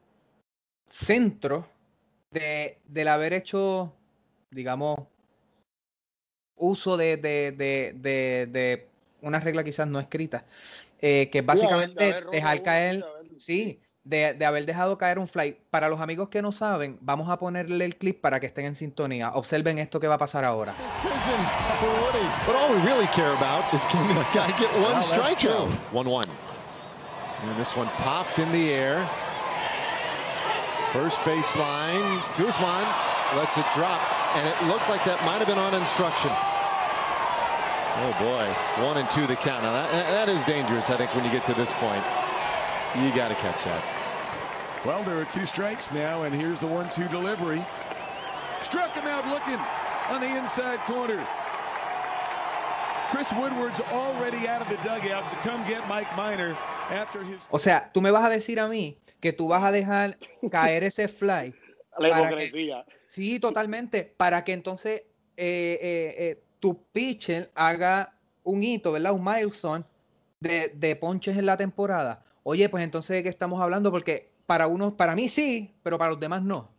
centro 0.87 1.67
de, 2.31 2.79
del 2.87 3.09
haber 3.09 3.33
hecho, 3.33 3.93
digamos, 4.51 5.01
uso 6.57 6.97
de, 6.97 8.87
una 9.21 9.41
regla 9.41 9.65
quizás 9.65 9.89
no 9.89 10.01
escrita, 10.01 10.45
eh, 11.01 11.29
que 11.31 11.43
básicamente 11.43 12.15
dejar 12.31 12.63
caer, 12.63 13.05
sí, 13.39 13.81
de, 14.09 14.33
de, 14.33 14.47
haber 14.47 14.65
dejado 14.65 14.97
caer 14.97 15.19
un 15.19 15.29
fly. 15.29 15.59
Para 15.71 15.89
los 15.89 16.01
amigos 16.01 16.31
que 16.31 16.41
no 16.41 16.51
saben, 16.51 16.99
vamos 17.03 17.29
a 17.29 17.39
ponerle 17.39 17.85
el 17.85 17.97
clip 17.97 18.21
para 18.23 18.41
que 18.41 18.47
estén 18.47 18.65
en 18.65 18.75
sintonía. 18.75 19.33
Observen 19.35 19.79
esto 19.79 20.01
que 20.01 20.09
va 20.09 20.15
a 20.15 20.19
pasar 20.19 20.45
ahora. 20.45 20.75
But 22.47 22.57
all 22.57 22.75
we 22.75 22.81
really 22.83 23.07
care 23.09 23.33
about 23.35 23.73
is 23.75 23.85
can 23.87 24.09
this 24.09 24.27
guy 24.35 24.49
get 24.59 24.71
one 24.81 25.03
strikeout? 25.03 25.69
1-1. 25.93 26.27
And 27.45 27.59
this 27.59 27.77
one 27.77 27.89
popped 27.99 28.39
in 28.39 28.51
the 28.51 28.73
air. 28.73 29.07
First 30.93 31.19
baseline. 31.19 32.23
Guzman 32.37 32.87
lets 33.37 33.59
it 33.59 33.67
drop. 33.75 34.01
And 34.37 34.49
it 34.49 34.69
looked 34.69 34.89
like 34.89 35.05
that 35.05 35.23
might 35.25 35.39
have 35.39 35.47
been 35.47 35.59
on 35.59 35.75
instruction. 35.75 36.31
Oh 38.01 38.15
boy, 38.21 38.47
one 38.85 38.97
and 38.97 39.11
two 39.11 39.27
the 39.27 39.35
count. 39.37 39.65
Now 39.65 39.73
that, 39.73 39.91
that 39.91 40.29
is 40.29 40.43
dangerous, 40.45 40.89
I 40.89 40.97
think, 40.97 41.15
when 41.15 41.25
you 41.25 41.31
get 41.31 41.45
to 41.47 41.55
this 41.55 41.73
point. 41.75 42.05
You 42.97 43.15
got 43.15 43.29
to 43.29 43.35
catch 43.35 43.65
that. 43.65 43.98
Well, 44.85 45.03
there 45.03 45.19
are 45.19 45.25
two 45.25 45.45
strikes 45.45 45.91
now, 45.91 46.23
and 46.23 46.35
here's 46.35 46.61
the 46.61 46.67
one-two 46.67 47.09
delivery. 47.09 47.65
Struck 48.61 48.95
him 48.95 49.07
out 49.07 49.27
looking 49.27 49.59
on 50.09 50.21
the 50.21 50.37
inside 50.37 50.79
corner. 50.87 51.27
Chris 53.11 53.33
Woodward's 53.33 53.81
already 53.91 54.47
out 54.47 54.63
of 54.63 54.69
the 54.69 54.77
dugout 54.77 55.29
to 55.31 55.37
come 55.49 55.67
get 55.67 55.87
Mike 55.89 56.07
Miner 56.17 56.57
after 56.91 57.25
his. 57.25 57.41
O 57.51 57.59
sea, 57.59 57.91
tú 57.93 58.01
me 58.01 58.11
vas 58.11 58.25
a 58.25 58.31
decir 58.31 58.61
a 58.61 58.69
mí 58.69 58.99
que 59.21 59.33
tú 59.33 59.49
vas 59.49 59.65
a 59.65 59.73
dejar 59.73 60.17
caer 60.51 60.85
ese 60.85 61.09
fly. 61.09 61.53
La 61.99 62.09
hipocresía. 62.11 62.85
Que, 62.87 62.95
sí, 63.09 63.41
totalmente. 63.41 64.05
Para 64.17 64.45
que 64.45 64.53
entonces 64.53 65.03
eh, 65.37 65.79
eh, 65.81 66.15
eh, 66.19 66.43
tu 66.61 66.85
pitcher 66.93 67.51
haga 67.55 68.15
un 68.45 68.63
hito, 68.63 68.93
¿verdad? 68.93 69.13
Un 69.13 69.25
milestone 69.25 69.85
de, 70.39 70.73
de 70.75 70.95
ponches 70.95 71.37
en 71.37 71.47
la 71.47 71.57
temporada. 71.57 72.25
Oye, 72.45 72.69
pues 72.69 72.85
entonces 72.85 73.17
de 73.17 73.23
qué 73.25 73.29
estamos 73.29 73.61
hablando, 73.61 73.91
porque 73.91 74.28
para 74.49 74.67
unos, 74.67 74.95
para 74.95 75.15
mí 75.15 75.29
sí, 75.29 75.75
pero 75.83 75.99
para 75.99 76.13
los 76.13 76.21
demás 76.21 76.43
no. 76.43 76.71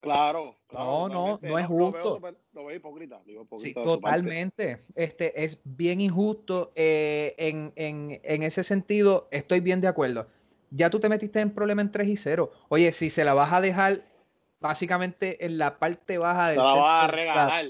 Claro, 0.00 0.58
claro. 0.66 1.08
No, 1.08 1.08
no, 1.08 1.40
no 1.40 1.58
es 1.58 1.66
justo. 1.66 1.86
Lo 1.86 1.92
veo, 1.92 2.14
super, 2.16 2.36
lo 2.52 2.64
veo 2.66 2.76
hipócrita. 2.76 3.22
Sí, 3.56 3.72
totalmente. 3.72 4.84
Este 4.94 5.42
es 5.42 5.58
bien 5.64 6.02
injusto. 6.02 6.72
Eh, 6.74 7.34
en, 7.38 7.72
en, 7.76 8.20
en, 8.22 8.42
ese 8.42 8.62
sentido, 8.62 9.28
estoy 9.30 9.60
bien 9.60 9.80
de 9.80 9.88
acuerdo. 9.88 10.26
Ya 10.68 10.90
tú 10.90 11.00
te 11.00 11.08
metiste 11.08 11.40
en 11.40 11.48
problema 11.48 11.80
en 11.80 11.90
3 11.90 12.08
y 12.08 12.16
0. 12.18 12.52
Oye, 12.68 12.92
si 12.92 13.08
se 13.08 13.24
la 13.24 13.32
vas 13.32 13.54
a 13.54 13.62
dejar 13.62 14.02
básicamente 14.60 15.46
en 15.46 15.56
la 15.56 15.78
parte 15.78 16.18
baja 16.18 16.48
del 16.48 16.58
se 16.58 16.62
la 16.62 16.74
vas 16.74 17.04
a 17.04 17.06
regalar 17.06 17.66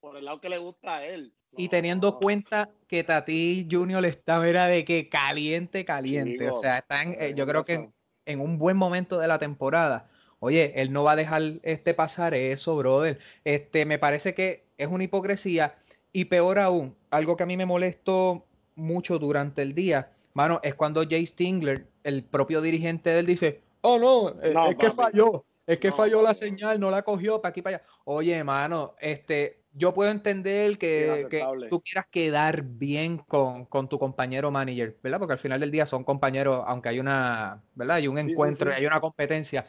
por 0.00 0.16
el 0.16 0.24
lado 0.24 0.40
que 0.40 0.48
le 0.48 0.58
gusta 0.58 0.96
a 0.96 1.06
él. 1.06 1.32
No, 1.52 1.62
y 1.62 1.68
teniendo 1.68 2.10
no. 2.10 2.18
cuenta 2.18 2.68
que 2.88 3.04
Tati 3.04 3.68
Junior 3.70 4.04
está 4.04 4.40
vera 4.40 4.66
de 4.66 4.84
que 4.84 5.08
caliente, 5.08 5.84
caliente. 5.84 6.46
Digo, 6.46 6.58
o 6.58 6.60
sea, 6.60 6.78
están, 6.78 7.14
eh, 7.20 7.34
yo 7.36 7.46
creo 7.46 7.62
que 7.62 7.90
en, 8.28 8.40
un 8.40 8.58
buen 8.58 8.76
momento 8.76 9.18
de 9.18 9.26
la 9.26 9.38
temporada. 9.38 10.08
Oye, 10.40 10.72
él 10.76 10.92
no 10.92 11.02
va 11.02 11.12
a 11.12 11.16
dejar 11.16 11.42
este 11.62 11.94
pasar 11.94 12.34
eso, 12.34 12.76
brother. 12.76 13.18
Este, 13.44 13.84
me 13.84 13.98
parece 13.98 14.34
que 14.34 14.66
es 14.76 14.88
una 14.88 15.04
hipocresía. 15.04 15.76
Y 16.12 16.26
peor 16.26 16.58
aún, 16.58 16.96
algo 17.10 17.36
que 17.36 17.42
a 17.42 17.46
mí 17.46 17.56
me 17.56 17.66
molestó 17.66 18.46
mucho 18.74 19.18
durante 19.18 19.62
el 19.62 19.74
día, 19.74 20.12
mano, 20.32 20.60
es 20.62 20.74
cuando 20.74 21.04
Jay 21.08 21.26
Stingler, 21.26 21.88
el 22.04 22.22
propio 22.24 22.60
dirigente 22.62 23.10
de 23.10 23.18
él, 23.18 23.26
dice, 23.26 23.60
oh 23.80 23.98
no, 23.98 24.40
es, 24.40 24.54
es 24.70 24.76
que 24.76 24.90
falló. 24.90 25.44
Es 25.66 25.78
que 25.78 25.92
falló 25.92 26.22
la 26.22 26.32
señal, 26.32 26.80
no 26.80 26.90
la 26.90 27.02
cogió 27.02 27.42
para 27.42 27.50
aquí 27.50 27.60
para 27.60 27.76
allá. 27.76 27.86
Oye, 28.04 28.42
mano, 28.42 28.94
este, 29.00 29.64
yo 29.78 29.94
puedo 29.94 30.10
entender 30.10 30.76
que, 30.76 31.26
que, 31.30 31.44
tú 31.70 31.80
quieras 31.80 32.06
quedar 32.10 32.62
bien 32.62 33.18
con, 33.18 33.64
con, 33.64 33.88
tu 33.88 33.98
compañero 33.98 34.50
manager, 34.50 34.98
¿verdad? 35.02 35.18
Porque 35.18 35.32
al 35.32 35.38
final 35.38 35.60
del 35.60 35.70
día 35.70 35.86
son 35.86 36.04
compañeros, 36.04 36.64
aunque 36.66 36.90
hay 36.90 37.00
una, 37.00 37.62
¿verdad? 37.74 37.96
Hay 37.96 38.08
un 38.08 38.16
sí, 38.16 38.30
encuentro, 38.30 38.70
sí, 38.70 38.74
sí. 38.76 38.80
hay 38.80 38.86
una 38.86 39.00
competencia. 39.00 39.64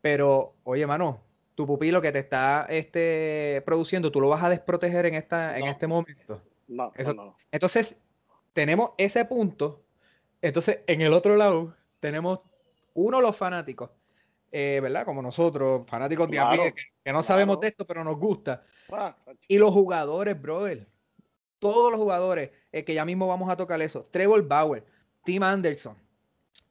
Pero, 0.00 0.54
oye, 0.64 0.86
mano, 0.86 1.20
tu 1.54 1.66
pupilo 1.66 2.00
que 2.00 2.12
te 2.12 2.20
está 2.20 2.66
este, 2.68 3.62
produciendo, 3.64 4.12
tú 4.12 4.20
lo 4.20 4.28
vas 4.28 4.44
a 4.44 4.50
desproteger 4.50 5.06
en, 5.06 5.14
esta, 5.14 5.52
no. 5.52 5.56
en 5.56 5.66
este 5.66 5.86
momento. 5.86 6.40
No, 6.68 6.92
Eso, 6.94 7.14
no, 7.14 7.24
no. 7.24 7.36
Entonces, 7.50 8.00
tenemos 8.52 8.90
ese 8.98 9.24
punto. 9.24 9.82
Entonces, 10.42 10.80
en 10.86 11.00
el 11.00 11.12
otro 11.12 11.36
lado, 11.36 11.74
tenemos 12.00 12.40
uno, 12.94 13.20
los 13.20 13.36
fanáticos 13.36 13.90
eh, 14.50 14.80
¿verdad? 14.82 15.04
Como 15.04 15.20
nosotros, 15.20 15.82
fanáticos 15.86 16.28
claro, 16.28 16.50
de 16.50 16.54
a 16.54 16.62
pie, 16.62 16.72
que, 16.72 16.80
que 16.80 17.12
no 17.12 17.18
claro. 17.18 17.22
sabemos 17.22 17.60
de 17.60 17.68
esto, 17.68 17.86
pero 17.86 18.02
nos 18.02 18.16
gusta. 18.16 18.62
Ah, 18.90 19.16
y 19.46 19.58
los 19.58 19.72
jugadores, 19.72 20.40
brother. 20.40 20.86
Todos 21.58 21.90
los 21.90 22.00
jugadores, 22.00 22.50
eh, 22.72 22.84
que 22.84 22.94
ya 22.94 23.04
mismo 23.04 23.26
vamos 23.26 23.50
a 23.50 23.56
tocar 23.56 23.80
eso. 23.82 24.06
Trevor 24.10 24.46
Bauer, 24.46 24.84
Tim 25.24 25.42
Anderson, 25.42 25.96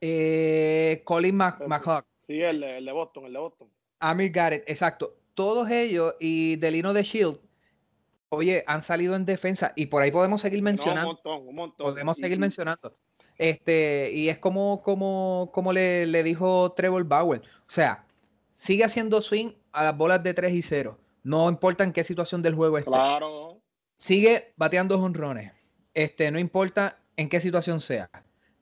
eh, 0.00 1.02
Colin 1.04 1.36
McHawk. 1.36 2.06
Sí, 2.26 2.40
el, 2.40 2.62
el, 2.62 2.84
de 2.84 2.92
Boston, 2.92 3.26
el 3.26 3.32
de 3.32 3.38
Boston. 3.38 3.68
Amir 4.00 4.30
Garrett, 4.30 4.64
exacto. 4.66 5.14
Todos 5.34 5.70
ellos 5.70 6.14
y 6.20 6.56
Delino 6.56 6.92
de 6.92 7.02
Shield, 7.02 7.38
oye, 8.30 8.64
han 8.66 8.82
salido 8.82 9.14
en 9.14 9.24
defensa 9.24 9.72
y 9.76 9.86
por 9.86 10.02
ahí 10.02 10.10
podemos 10.10 10.40
seguir 10.40 10.62
mencionando. 10.62 11.02
No, 11.02 11.08
un 11.10 11.14
montón, 11.14 11.48
un 11.48 11.54
montón. 11.54 11.92
Podemos 11.92 12.18
seguir 12.18 12.38
y, 12.38 12.40
mencionando. 12.40 12.96
Este, 13.36 14.10
y 14.12 14.28
es 14.28 14.38
como, 14.38 14.82
como, 14.82 15.50
como 15.52 15.72
le, 15.72 16.06
le, 16.06 16.22
dijo 16.22 16.72
Trevor 16.72 17.04
Bauer. 17.04 17.40
O 17.40 17.70
sea, 17.70 18.04
sigue 18.54 18.84
haciendo 18.84 19.22
swing 19.22 19.52
a 19.72 19.84
las 19.84 19.96
bolas 19.96 20.22
de 20.22 20.34
3 20.34 20.52
y 20.54 20.62
0. 20.62 20.98
No 21.22 21.48
importa 21.48 21.84
en 21.84 21.92
qué 21.92 22.04
situación 22.04 22.42
del 22.42 22.54
juego 22.54 22.78
esté. 22.78 22.90
Claro. 22.90 23.60
Sigue 23.96 24.52
bateando 24.56 24.98
jonrones. 24.98 25.52
este, 25.94 26.30
no 26.30 26.38
importa 26.38 26.98
en 27.16 27.28
qué 27.28 27.40
situación 27.40 27.80
sea. 27.80 28.08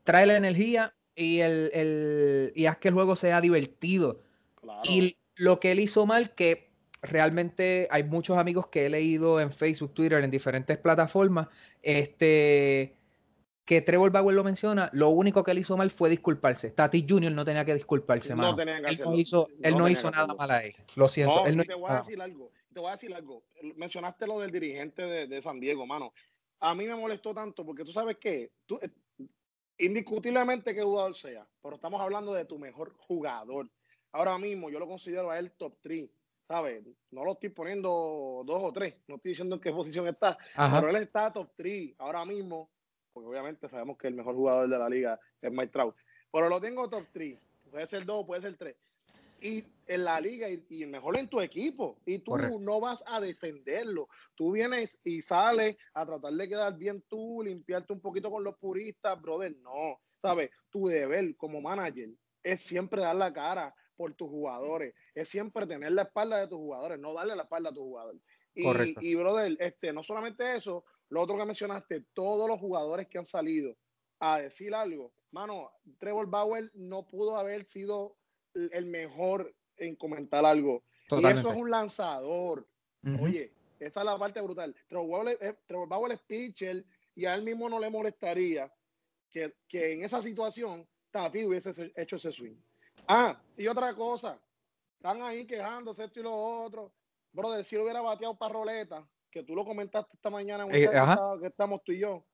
Trae 0.05 0.25
la 0.27 0.37
energía 0.37 0.95
y, 1.15 1.41
el, 1.41 1.71
el, 1.75 2.53
y 2.55 2.67
haz 2.67 2.79
que 2.79 2.89
el 2.89 2.95
juego 2.95 3.17
sea 3.17 3.41
divertido. 3.41 4.23
Y 4.85 5.19
lo 5.35 5.61
que 5.61 5.73
él 5.73 5.81
hizo 5.81 6.07
mal, 6.07 6.35
que 6.35 6.71
realmente 7.03 7.89
hay 7.91 8.05
muchos 8.05 8.39
amigos 8.39 8.69
que 8.69 8.87
he 8.87 8.89
leído 8.89 9.41
en 9.41 9.51
Facebook, 9.53 9.93
Twitter, 9.93 10.25
en 10.25 10.31
diferentes 10.31 10.79
plataformas, 10.79 11.49
este, 11.83 12.97
que 13.67 13.83
Trevor 13.83 14.13
Bauer 14.13 14.35
lo 14.35 14.45
menciona, 14.45 14.89
lo 14.93 15.09
único 15.09 15.43
que 15.43 15.51
él 15.51 15.59
hizo 15.59 15.77
mal 15.77 15.91
fue 15.91 16.09
disculparse. 16.09 16.71
Tati 16.71 17.05
Junior 17.07 17.33
no 17.33 17.45
tenía 17.45 17.65
que 17.65 17.75
disculparse, 17.75 18.35
no 18.35 18.55
Tenía 18.55 18.81
que 18.81 18.93
él 18.93 19.01
no 19.05 19.19
hizo, 19.19 19.49
él 19.61 19.77
no, 19.77 19.89
hizo 19.89 20.09
nada 20.09 20.33
mal 20.35 20.51
a 20.53 20.65
él. 20.65 20.75
Lo 20.95 21.09
siento. 21.09 21.45
él 21.45 21.67
te 21.67 21.75
voy 21.75 21.91
a 21.91 21.97
decir 21.97 22.23
algo. 22.23 22.53
Te 22.73 22.79
voy 22.79 22.89
a 22.91 22.93
decir 22.93 23.13
algo. 23.13 23.43
Mencionaste 23.75 24.27
lo 24.29 24.39
del 24.39 24.53
dirigente 24.53 25.03
de, 25.03 25.27
de 25.27 25.43
San 25.43 25.59
Diego, 25.59 25.85
mano. 25.85 26.13
A 26.61 26.77
mí 26.77 26.87
me 26.87 26.95
molestó 26.95 27.35
tanto 27.35 27.67
porque 27.67 27.85
tú 27.85 27.91
sabes 27.91 28.19
que 28.19 28.53
tú, 28.67 28.79
eh, 28.81 28.89
indiscutiblemente 29.79 30.73
que 30.73 30.83
jugador 30.83 31.17
sea, 31.17 31.45
pero 31.61 31.75
estamos 31.75 32.01
hablando 32.01 32.33
de 32.35 32.45
tu 32.45 32.61
mejor 32.61 32.95
jugador. 32.99 33.69
Ahora 34.13 34.39
mismo 34.39 34.71
yo 34.71 34.79
lo 34.79 34.87
considero 34.87 35.31
a 35.31 35.41
él 35.41 35.51
top 35.53 35.77
3, 35.83 36.09
¿sabes? 36.47 36.85
No 37.11 37.25
lo 37.25 37.33
estoy 37.33 37.49
poniendo 37.49 38.45
dos 38.47 38.63
o 38.63 38.73
tres, 38.73 38.95
no 39.09 39.17
estoy 39.17 39.31
diciendo 39.31 39.57
en 39.57 39.61
qué 39.61 39.73
posición 39.73 40.07
está, 40.07 40.39
pero 40.55 40.89
él 40.89 40.97
está 40.97 41.33
top 41.33 41.51
3 41.57 41.95
ahora 41.99 42.25
mismo, 42.25 42.71
porque 43.17 43.31
obviamente 43.31 43.67
sabemos 43.71 43.97
que 43.97 44.09
el 44.09 44.15
mejor 44.15 44.35
jugador 44.35 44.69
de 44.69 44.77
la 44.77 44.91
liga 44.91 45.19
es 45.41 45.51
Mike 45.51 45.73
Trout, 45.73 45.97
pero 46.31 46.51
lo 46.51 46.61
tengo 46.61 46.87
top 46.91 47.07
3, 47.15 47.39
puede 47.71 47.87
ser 47.87 48.05
2, 48.05 48.27
puede 48.27 48.43
ser 48.43 48.59
3. 48.59 48.77
Y 49.41 49.65
en 49.87 50.05
la 50.05 50.21
liga 50.21 50.51
y, 50.51 50.85
mejor 50.85 51.17
en 51.17 51.27
tu 51.27 51.41
equipo. 51.41 51.99
Y 52.05 52.19
tú 52.19 52.37
no 52.37 52.79
vas 52.79 53.03
a 53.07 53.19
defenderlo. 53.19 54.09
Tú 54.35 54.53
vienes 54.53 55.01
y 55.03 55.23
sales 55.23 55.79
a 55.95 56.05
tratar 56.05 56.35
de 56.35 56.47
quedar 56.47 56.77
bien 56.77 57.03
tú, 57.09 57.43
limpiarte 57.43 57.95
un 57.95 58.01
poquito 58.01 58.31
con 58.31 58.45
los 58.45 58.59
puristas, 58.59 59.19
brother. 59.21 59.57
No, 59.63 59.99
¿sabes? 60.21 60.51
Tu 60.69 60.87
deber 60.87 61.37
como 61.37 61.63
manager 61.63 62.11
es 62.43 62.61
siempre 62.61 63.01
dar 63.01 63.17
la 63.17 63.33
cara 63.33 63.75
por 63.97 64.13
tus 64.13 64.29
jugadores, 64.29 64.95
es 65.15 65.27
siempre 65.27 65.67
tener 65.67 65.93
la 65.93 66.03
espalda 66.03 66.37
de 66.37 66.49
tus 66.49 66.59
jugadores, 66.59 66.99
no 66.99 67.15
darle 67.15 67.35
la 67.35 67.45
espalda 67.45 67.71
a 67.71 67.75
tus 67.75 67.83
jugadores. 67.83 68.21
Y, 68.55 68.67
y, 69.01 69.15
brother, 69.15 69.57
este, 69.59 69.93
no 69.93 70.03
solamente 70.03 70.55
eso, 70.55 70.85
lo 71.09 71.23
otro 71.23 71.37
que 71.37 71.45
mencionaste, 71.45 72.05
todos 72.13 72.49
los 72.49 72.59
jugadores 72.59 73.07
que 73.09 73.19
han 73.19 73.27
salido 73.27 73.77
a 74.19 74.41
decir 74.41 74.75
algo, 74.75 75.13
mano, 75.31 75.71
Trevor 75.99 76.29
Bauer 76.29 76.71
no 76.75 77.07
pudo 77.07 77.37
haber 77.37 77.65
sido 77.65 78.17
el 78.55 78.87
mejor 78.87 79.55
en 79.77 79.97
comentar 79.97 80.45
algo. 80.45 80.83
Y 81.11 81.27
eso 81.27 81.51
es 81.51 81.57
un 81.57 81.71
lanzador. 81.71 82.67
Oye, 83.21 83.53
esa 83.79 84.01
es 84.01 84.07
la 84.07 84.19
parte 84.19 84.41
brutal. 84.41 84.75
Trevor 84.89 85.89
Bauer, 85.89 86.13
es 86.13 86.21
pitcher 86.21 86.85
y 87.15 87.27
a 87.27 87.35
él 87.35 87.43
mismo 87.43 87.69
no 87.69 87.79
le 87.79 87.91
molestaría 87.91 88.73
que, 89.31 89.55
que 89.69 89.93
en 89.93 90.05
esa 90.05 90.23
situación 90.23 90.87
Tati 91.11 91.45
hubiese 91.45 91.93
hecho 91.95 92.17
ese 92.17 92.33
swing. 92.33 92.57
Ah, 93.07 93.41
y 93.57 93.67
otra 93.69 93.95
cosa, 93.95 94.41
están 94.97 95.23
ahí 95.23 95.47
quejándose 95.47 96.05
esto 96.05 96.21
y 96.21 96.23
lo 96.25 96.35
otro. 96.35 96.93
Brother, 97.33 97.65
si 97.65 97.77
lo 97.77 97.85
hubiera 97.85 98.01
bateado 98.01 98.37
para 98.37 98.55
roleta, 98.55 99.07
que 99.37 99.43
tú 99.43 99.55
lo 99.55 99.67
comentaste 99.67 100.17
esta 100.17 100.31
mañana 100.31 100.65
en 100.65 100.71
un 100.71 100.75
eh, 100.75 100.89
que 101.41 101.47
estamos 101.49 101.85
tú 101.85 101.93
y 101.93 101.99
yo. 101.99 102.25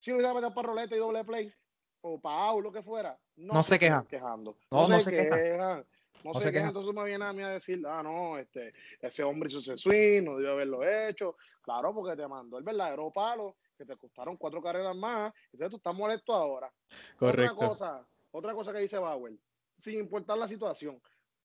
Si 0.00 0.10
lo 0.10 0.16
hubiera 0.16 0.32
bateado 0.32 0.52
para 0.56 0.66
roleta 0.66 0.96
y 0.96 0.98
doble 0.98 1.24
play, 1.24 1.52
o 2.00 2.20
para 2.20 2.52
lo 2.60 2.72
que 2.72 2.82
fuera, 2.82 3.16
no, 3.36 3.62
se, 3.62 3.78
quejan. 3.78 4.04
Quejando. 4.06 4.58
No, 4.72 4.86
se, 4.88 5.08
quejan. 5.08 5.86
No, 6.24 6.34
se, 6.34 6.50
quejan. 6.50 6.68
Entonces 6.68 6.92
me 6.92 7.04
viene 7.04 7.24
a 7.24 7.32
mí 7.32 7.44
a 7.44 7.50
decir, 7.50 7.80
ah, 7.86 8.02
no, 8.02 8.38
este, 8.38 8.72
ese 9.00 9.22
hombre 9.22 9.48
hizo 9.48 9.60
ese 9.60 9.78
swing, 9.78 10.24
no 10.24 10.36
debió 10.36 10.54
haberlo 10.54 10.84
hecho. 10.84 11.36
Claro, 11.62 11.94
porque 11.94 12.16
te 12.16 12.26
mandó 12.26 12.58
el 12.58 12.64
verdadero 12.64 13.12
palo, 13.12 13.58
que 13.78 13.84
te 13.84 13.96
costaron 13.96 14.36
cuatro 14.36 14.60
carreras 14.60 14.96
más. 14.96 15.32
Entonces 15.52 15.70
tú 15.70 15.76
estás 15.76 15.94
molesto 15.94 16.34
ahora. 16.34 16.72
Correcto. 17.16 17.54
Otra 17.54 17.68
cosa, 17.68 18.06
otra 18.32 18.52
cosa 18.52 18.72
que 18.72 18.80
dice 18.80 18.98
Bauer 18.98 19.34
sin 19.78 20.00
importar 20.00 20.38
la 20.38 20.48
situación. 20.48 21.00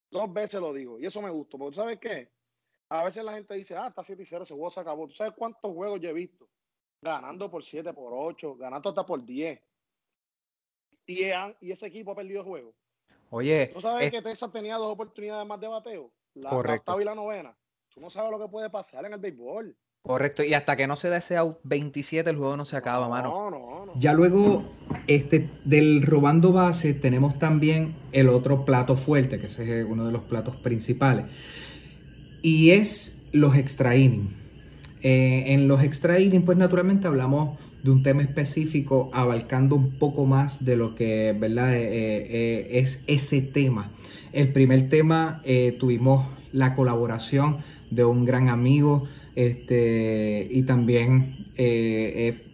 Dos 0.10 0.34
veces 0.34 0.60
lo 0.60 0.74
digo, 0.74 1.00
y 1.00 1.06
eso 1.06 1.22
me 1.22 1.30
gustó, 1.30 1.60
porque 1.60 1.76
¿sabes 1.76 2.00
qué? 2.00 2.32
A 2.92 3.06
veces 3.06 3.24
la 3.24 3.32
gente 3.32 3.54
dice, 3.54 3.74
ah, 3.74 3.88
está 3.88 4.04
7 4.04 4.22
y 4.22 4.26
0, 4.26 4.44
ese 4.44 4.54
juego 4.54 4.70
se 4.70 4.82
acabó. 4.82 5.08
¿Tú 5.08 5.14
sabes 5.14 5.34
cuántos 5.38 5.74
juegos 5.74 6.02
yo 6.02 6.10
he 6.10 6.14
visto? 6.14 6.50
Ganando 7.02 7.50
por 7.50 7.64
7, 7.64 7.94
por 7.94 8.12
8, 8.14 8.58
ganando 8.58 8.90
hasta 8.90 9.06
por 9.06 9.24
10. 9.24 9.62
Y, 11.06 11.22
y 11.62 11.72
ese 11.72 11.88
equipo 11.88 12.12
ha 12.12 12.16
perdido 12.16 12.44
juego. 12.44 12.76
Oye. 13.30 13.68
¿Tú 13.74 13.80
sabes 13.80 14.12
que 14.12 14.22
Texas 14.22 14.52
tenía 14.52 14.76
dos 14.76 14.92
oportunidades 14.92 15.48
más 15.48 15.62
de 15.62 15.70
bateo? 15.70 16.12
La, 16.34 16.50
correcto. 16.50 17.00
y 17.00 17.06
la 17.06 17.16
novena. 17.16 17.58
Tú 17.94 18.02
no 18.02 18.10
sabes 18.10 18.30
lo 18.30 18.38
que 18.38 18.50
puede 18.50 18.70
pasar 18.70 19.06
en 19.06 19.14
el 19.14 19.20
béisbol. 19.20 19.74
Correcto, 20.02 20.44
y 20.44 20.54
hasta 20.54 20.76
que 20.76 20.86
no 20.86 20.98
se 20.98 21.10
dé 21.10 21.18
ese 21.18 21.38
out 21.38 21.60
27 21.64 22.30
el 22.30 22.36
juego 22.36 22.58
no 22.58 22.66
se 22.66 22.76
acaba, 22.76 23.08
mano. 23.08 23.30
No, 23.30 23.52
no, 23.52 23.86
no. 23.86 23.94
Ya 23.98 24.12
luego 24.12 24.64
este, 25.08 25.50
del 25.64 26.02
robando 26.02 26.52
base 26.52 26.94
tenemos 26.94 27.40
también 27.40 27.96
el 28.12 28.28
otro 28.28 28.66
plato 28.66 28.98
fuerte, 28.98 29.40
que 29.40 29.46
ese 29.46 29.80
es 29.80 29.86
uno 29.86 30.06
de 30.06 30.12
los 30.12 30.24
platos 30.24 30.58
principales. 30.58 31.28
Y 32.42 32.72
es 32.72 33.18
los 33.32 33.56
extra 33.56 33.96
innings. 33.96 34.32
Eh, 35.02 35.46
en 35.48 35.68
los 35.68 35.84
extra 35.84 36.20
innings, 36.20 36.46
pues 36.46 36.58
naturalmente 36.58 37.08
hablamos 37.08 37.58
de 37.84 37.92
un 37.92 38.04
tema 38.04 38.22
específico, 38.22 39.10
abarcando 39.14 39.76
un 39.76 39.92
poco 39.92 40.26
más 40.26 40.64
de 40.64 40.76
lo 40.76 40.94
que 40.94 41.36
¿verdad? 41.40 41.74
Eh, 41.76 41.82
eh, 41.84 42.80
es 42.80 43.02
ese 43.08 43.42
tema. 43.42 43.92
El 44.34 44.50
primer 44.50 44.90
tema 44.90 45.42
tuvimos 45.80 46.28
la 46.54 46.76
colaboración 46.76 47.58
de 47.90 48.06
un 48.06 48.24
gran 48.24 48.48
amigo, 48.48 49.08
este, 49.36 50.48
y 50.50 50.64
también 50.64 51.48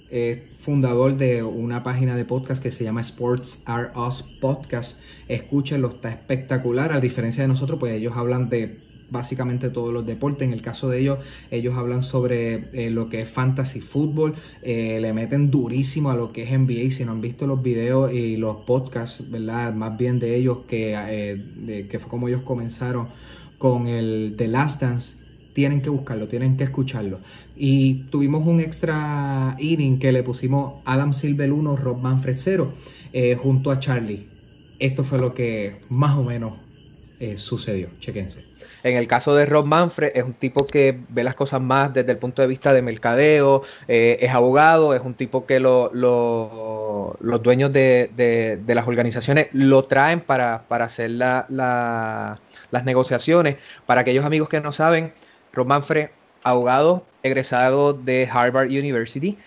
eh, 0.10 0.47
fundador 0.60 1.17
de 1.17 1.43
una 1.43 1.84
página 1.84 2.15
de 2.15 2.23
podcast 2.23 2.63
que 2.63 2.71
se 2.71 2.86
llama 2.86 3.02
Sports 3.02 3.62
Are 3.65 3.89
Us 3.93 4.23
Podcast. 4.39 5.00
Escúchenlo, 5.28 5.89
está 5.89 6.10
espectacular. 6.10 6.93
A 6.93 7.02
diferencia 7.02 7.43
de 7.43 7.50
nosotros, 7.50 7.78
pues 7.78 7.93
ellos 7.93 8.13
hablan 8.15 8.47
de 8.47 8.78
básicamente 9.10 9.70
todos 9.70 9.93
los 9.93 10.06
deportes. 10.06 10.48
En 10.48 10.54
el 10.54 10.62
caso 10.62 10.89
de 10.89 11.00
ellos, 11.00 11.20
ellos 11.52 11.76
hablan 11.78 12.04
sobre 12.04 12.65
eh, 12.74 12.89
lo 12.89 13.10
que 13.10 13.22
es 13.22 13.30
fantasy 13.30 13.82
fútbol, 13.82 14.36
eh, 14.62 15.00
le 15.02 15.13
meten 15.13 15.52
durísimo 15.52 16.12
a 16.12 16.15
lo 16.15 16.32
que 16.32 16.43
es 16.43 16.52
NBA. 16.52 16.91
Si 16.91 17.06
no 17.06 17.13
han 17.13 17.22
visto 17.22 17.48
los 17.48 17.62
videos 17.62 18.13
y 18.13 18.38
los 18.38 18.58
podcasts, 18.58 19.30
¿verdad? 19.30 19.74
Más 19.74 19.98
bien 19.98 20.20
de 20.20 20.36
ellos 20.36 20.60
que, 20.67 21.86
que 21.89 22.00
fue 22.00 22.10
como 22.10 22.28
ellos 22.28 22.41
comenzaron 22.43 23.08
con 23.58 23.88
el 23.88 24.36
The 24.38 24.48
Last 24.48 24.82
Dance 24.82 25.17
tienen 25.58 25.82
que 25.82 25.89
buscarlo, 25.89 26.28
tienen 26.28 26.56
que 26.56 26.65
escucharlo. 26.65 27.20
Y 27.56 28.04
tuvimos 28.12 28.46
un 28.46 28.60
extra 28.60 29.56
inning 29.58 29.98
que 29.98 30.12
le 30.12 30.22
pusimos 30.22 30.84
Adam 30.86 31.13
Silver 31.13 31.52
1, 31.52 31.76
Rob 31.78 32.00
Manfred 32.00 32.36
0, 32.38 32.72
eh, 33.12 33.36
junto 33.41 33.72
a 33.72 33.80
Charlie. 33.80 34.28
Esto 34.78 35.04
fue 35.04 35.17
lo 35.17 35.34
que 35.34 35.78
más 35.89 36.15
o 36.15 36.24
menos 36.24 36.60
eh, 37.20 37.38
sucedió. 37.38 37.89
Chequense. 38.00 38.46
En 38.84 38.96
el 38.96 39.08
caso 39.08 39.36
de 39.36 39.46
Rob 39.46 39.66
Manfred, 39.66 40.12
es 40.16 40.24
un 40.24 40.34
tipo 40.34 40.66
que 40.66 40.98
ve 41.10 41.24
las 41.24 41.36
cosas 41.36 41.62
más 41.62 41.94
desde 41.94 42.12
el 42.12 42.18
punto 42.18 42.42
de 42.42 42.48
vista 42.48 42.74
de 42.74 42.82
mercadeo, 42.82 43.63
eh, 43.88 44.18
es 44.22 44.32
abogado, 44.32 44.94
es 44.94 45.02
un 45.02 45.13
tipo 45.13 45.46
que 45.46 45.60
los 45.60 45.92
dueños 47.44 47.72
de, 47.72 48.60
las 48.68 48.88
organizaciones 48.88 49.48
lo 49.54 49.86
traen 49.86 50.22
para, 50.22 50.63
hacer 50.70 51.12
las 51.12 52.38
negociaciones. 52.86 53.58
Para 53.86 54.02
aquellos 54.02 54.26
amigos 54.26 54.50
que 54.50 54.62
no 54.62 54.72
saben, 54.72 55.13
Rob 55.54 55.68
Manfred, 55.68 56.10
abogado 56.44 57.04
egresado 57.24 57.94
de 57.94 58.30
Harvard 58.32 58.68
University. 58.68 59.38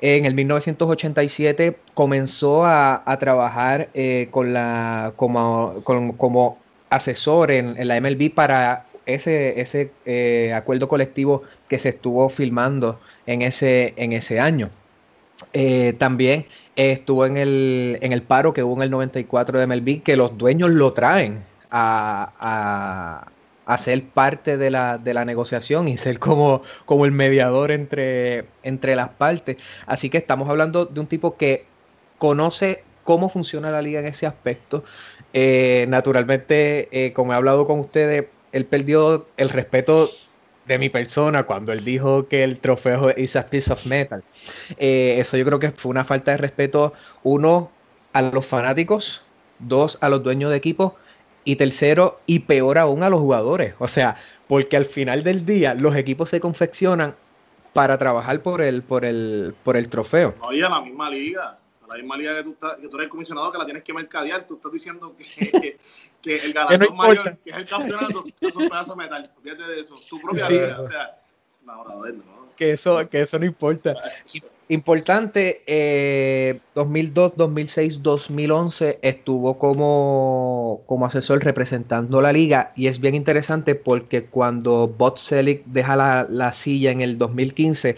En 0.00 0.26
el 0.26 0.34
1987 0.34 1.78
comenzó 1.94 2.66
a, 2.66 3.16
trabajar 3.18 3.88
eh, 3.94 4.28
con 4.30 4.52
la, 4.52 5.12
como, 5.16 5.82
como 5.84 6.58
asesor 6.90 7.50
en, 7.50 7.76
la 7.86 8.00
MLB 8.00 8.32
para 8.32 8.86
ese, 9.06 9.60
ese 9.60 9.90
eh, 10.04 10.52
acuerdo 10.54 10.88
colectivo 10.88 11.42
que 11.68 11.78
se 11.78 11.90
estuvo 11.90 12.28
filmando 12.28 13.00
en 13.26 13.42
ese, 13.42 13.94
en 13.96 14.12
ese 14.12 14.40
año. 14.40 14.70
Eh, 15.52 15.94
también 15.98 16.46
estuvo 16.76 17.26
en 17.26 17.36
el, 17.36 17.98
en 18.00 18.12
el 18.12 18.22
paro 18.22 18.52
que 18.52 18.62
hubo 18.62 18.76
en 18.76 18.82
el 18.82 18.90
94 18.90 19.58
de 19.58 19.66
MLB, 19.66 20.02
que 20.02 20.16
los 20.16 20.36
dueños 20.38 20.70
lo 20.70 20.92
traen 20.92 21.44
a, 21.70 23.26
a 23.66 23.78
ser 23.78 24.04
parte 24.04 24.56
de 24.56 24.70
la, 24.70 24.96
de 24.96 25.12
la 25.12 25.24
negociación 25.24 25.88
y 25.88 25.96
ser 25.96 26.18
como, 26.20 26.62
como 26.86 27.04
el 27.04 27.12
mediador 27.12 27.72
entre, 27.72 28.46
entre 28.62 28.96
las 28.96 29.10
partes. 29.10 29.56
Así 29.86 30.08
que 30.08 30.18
estamos 30.18 30.48
hablando 30.48 30.86
de 30.86 31.00
un 31.00 31.08
tipo 31.08 31.36
que 31.36 31.66
conoce 32.18 32.84
cómo 33.06 33.30
funciona 33.30 33.70
la 33.70 33.80
liga 33.80 34.00
en 34.00 34.06
ese 34.06 34.26
aspecto. 34.26 34.84
Eh, 35.32 35.86
naturalmente, 35.88 36.88
eh, 36.90 37.14
como 37.14 37.32
he 37.32 37.36
hablado 37.36 37.64
con 37.64 37.80
ustedes, 37.80 38.26
él 38.52 38.66
perdió 38.66 39.26
el 39.38 39.48
respeto 39.48 40.10
de 40.66 40.78
mi 40.78 40.90
persona 40.90 41.44
cuando 41.44 41.72
él 41.72 41.84
dijo 41.84 42.26
que 42.26 42.42
el 42.42 42.58
trofeo 42.58 43.10
es 43.10 43.36
a 43.36 43.48
piece 43.48 43.72
of 43.72 43.86
metal. 43.86 44.22
Eh, 44.76 45.16
eso 45.20 45.36
yo 45.36 45.44
creo 45.46 45.60
que 45.60 45.70
fue 45.70 45.90
una 45.90 46.04
falta 46.04 46.32
de 46.32 46.38
respeto, 46.38 46.92
uno, 47.22 47.70
a 48.12 48.22
los 48.22 48.44
fanáticos, 48.44 49.22
dos, 49.60 49.98
a 50.00 50.08
los 50.08 50.22
dueños 50.22 50.50
de 50.50 50.56
equipo 50.56 50.96
y 51.44 51.54
tercero, 51.54 52.18
y 52.26 52.40
peor 52.40 52.76
aún 52.76 53.04
a 53.04 53.08
los 53.08 53.20
jugadores. 53.20 53.74
O 53.78 53.86
sea, 53.86 54.16
porque 54.48 54.76
al 54.76 54.84
final 54.84 55.22
del 55.22 55.46
día 55.46 55.74
los 55.74 55.94
equipos 55.94 56.30
se 56.30 56.40
confeccionan 56.40 57.14
para 57.72 57.98
trabajar 57.98 58.40
por 58.40 58.62
el, 58.62 58.82
por 58.82 59.04
el, 59.04 59.54
por 59.62 59.76
el 59.76 59.88
trofeo. 59.88 60.34
Oye, 60.40 60.64
a 60.64 60.70
la 60.70 60.80
misma 60.80 61.08
liga, 61.08 61.58
a 61.86 61.94
la 61.94 62.02
misma 62.02 62.16
liga 62.16 62.36
que 62.36 62.42
tú, 62.42 62.50
estás, 62.52 62.76
que 62.76 62.88
tú 62.88 62.96
eres 62.96 63.04
el 63.04 63.10
comisionado 63.10 63.52
que 63.52 63.58
la 63.58 63.64
tienes 63.64 63.82
que 63.82 63.92
mercadear, 63.92 64.46
tú 64.46 64.56
estás 64.56 64.72
diciendo 64.72 65.14
que, 65.16 65.78
que, 66.22 66.36
el 66.36 66.52
ganador 66.52 66.94
mayor, 66.94 67.36
que 67.38 67.50
es 67.50 67.56
el 67.56 67.66
campeonato, 67.66 68.24
es 68.40 68.56
un 68.56 68.68
pedazo 68.68 68.90
de 68.92 68.96
metal. 68.96 69.32
Fíjate 69.42 69.62
de 69.62 69.80
eso, 69.80 69.96
su 69.96 70.20
propia 70.20 70.48
liga, 70.48 70.80
o 70.80 70.88
sea, 70.88 71.18
no, 71.64 71.84
no, 71.84 72.06
no. 72.06 72.46
Que 72.56 72.72
eso, 72.72 73.08
que 73.08 73.22
eso 73.22 73.38
no 73.38 73.46
importa. 73.46 73.94
Importante, 74.68 76.60
2002, 76.74 77.34
2006, 77.36 78.02
2011 78.02 78.98
estuvo 79.00 79.58
como, 79.58 80.82
como 80.86 81.06
asesor 81.06 81.44
representando 81.44 82.20
la 82.20 82.32
liga. 82.32 82.72
Y 82.74 82.88
es 82.88 82.98
bien 82.98 83.14
interesante 83.14 83.76
porque 83.76 84.24
cuando 84.24 84.88
Bot 84.88 85.18
Selig 85.18 85.64
deja 85.66 85.94
la, 85.94 86.26
la, 86.28 86.52
silla 86.52 86.90
en 86.90 87.00
el 87.00 87.16
2015, 87.16 87.96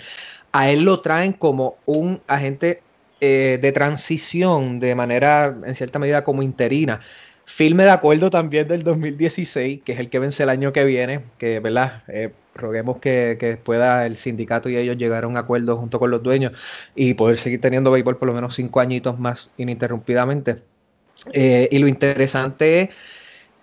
a 0.53 0.70
él 0.70 0.83
lo 0.83 1.01
traen 1.01 1.33
como 1.33 1.79
un 1.87 2.20
agente 2.27 2.83
eh, 3.21 3.59
de 3.61 3.73
transición 3.73 4.81
de 4.81 4.95
manera, 4.95 5.57
en 5.65 5.75
cierta 5.75 5.99
medida, 5.99 6.25
como 6.25 6.43
interina. 6.43 7.01
Filme 7.45 7.85
de 7.85 7.91
acuerdo 7.91 8.31
también 8.31 8.69
del 8.69 8.83
2016, 8.83 9.81
que 9.83 9.93
es 9.93 9.99
el 9.99 10.11
que 10.11 10.19
vence 10.19 10.43
el 10.43 10.51
año 10.51 10.73
que 10.73 10.85
viene, 10.85 11.23
que, 11.39 11.61
¿verdad? 11.61 12.03
Eh, 12.09 12.31
roguemos 12.55 12.99
que, 12.99 13.59
pueda 13.65 14.05
el 14.05 14.17
sindicato 14.17 14.69
y 14.69 14.77
ellos 14.77 14.99
llegar 14.99 15.25
a 15.25 15.29
un 15.29 15.37
acuerdo 15.37 15.77
junto 15.79 15.99
con 15.99 16.11
los 16.11 16.23
dueños 16.23 16.53
y 16.95 17.15
poder 17.15 17.37
seguir 17.39 17.61
teniendo 17.61 17.91
béisbol 17.91 18.19
por 18.19 18.29
lo 18.29 18.35
menos 18.35 18.55
cinco 18.55 18.81
añitos 18.81 19.19
más 19.19 19.51
ininterrumpidamente. 19.57 20.63
Eh, 21.33 21.69
y 21.73 21.79
lo 21.79 21.89
interesante 21.89 22.83
es 22.83 22.91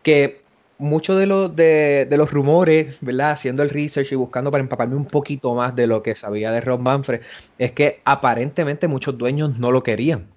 que 0.01 0.44
muchos 0.77 1.19
de, 1.19 1.25
los 1.25 1.55
de, 1.55 2.07
los 2.11 2.31
rumores, 2.31 2.97
¿verdad? 3.01 3.31
Haciendo 3.31 3.63
el 3.63 3.69
research 3.69 4.11
y 4.11 4.15
buscando 4.15 4.51
para 4.51 4.63
empaparme 4.63 4.95
un 4.95 5.05
poquito 5.05 5.53
más 5.53 5.75
de 5.75 5.87
lo 5.87 6.03
que 6.03 6.15
sabía 6.15 6.51
de 6.51 6.61
Ron 6.61 6.83
Manfred, 6.83 7.21
es 7.57 7.71
que 7.71 8.01
aparentemente 8.05 8.87
muchos 8.87 9.17
dueños 9.17 9.57
no 9.57 9.71
lo 9.71 9.83
querían. 9.83 10.27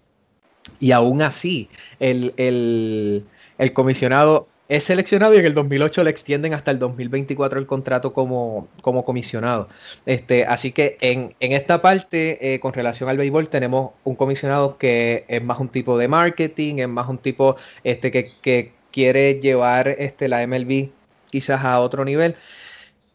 Y 0.81 0.93
aún 0.93 1.23
así, 1.23 1.69
el, 1.99 2.35
el 2.37 3.25
el 3.59 3.73
comisionado 3.73 4.49
es 4.69 4.85
seleccionado 4.85 5.35
y 5.35 5.39
en 5.39 5.47
el 5.47 5.55
2008 5.55 6.05
le 6.05 6.11
extienden 6.11 6.53
hasta 6.53 6.71
el 6.71 6.79
2024 6.79 7.59
el 7.59 7.67
contrato 7.67 8.13
como, 8.13 8.69
como 8.83 9.05
comisionado. 9.05 9.69
Este, 10.05 10.45
así 10.45 10.73
que 10.73 10.99
en, 11.01 11.35
esta 11.41 11.81
parte, 11.81 12.55
eh, 12.55 12.61
con 12.61 12.75
relación 12.75 13.09
al 13.09 13.17
béisbol, 13.17 13.49
tenemos 13.49 13.93
un 14.05 14.15
comisionado 14.15 14.77
que 14.77 15.25
es 15.27 15.43
más 15.43 15.59
un 15.59 15.71
tipo 15.71 15.97
de 15.97 16.09
marketing, 16.09 16.77
es 16.77 16.89
más 16.89 17.09
un 17.09 17.17
tipo 17.17 17.57
este, 17.83 18.11
que, 18.13 18.73
quiere 18.99 19.35
llevar 19.35 19.87
este, 19.87 20.27
la 20.27 20.45
MLB 20.45 20.89
quizás 21.31 21.65
a 21.65 21.79
otro 21.79 22.05
nivel, 22.05 22.35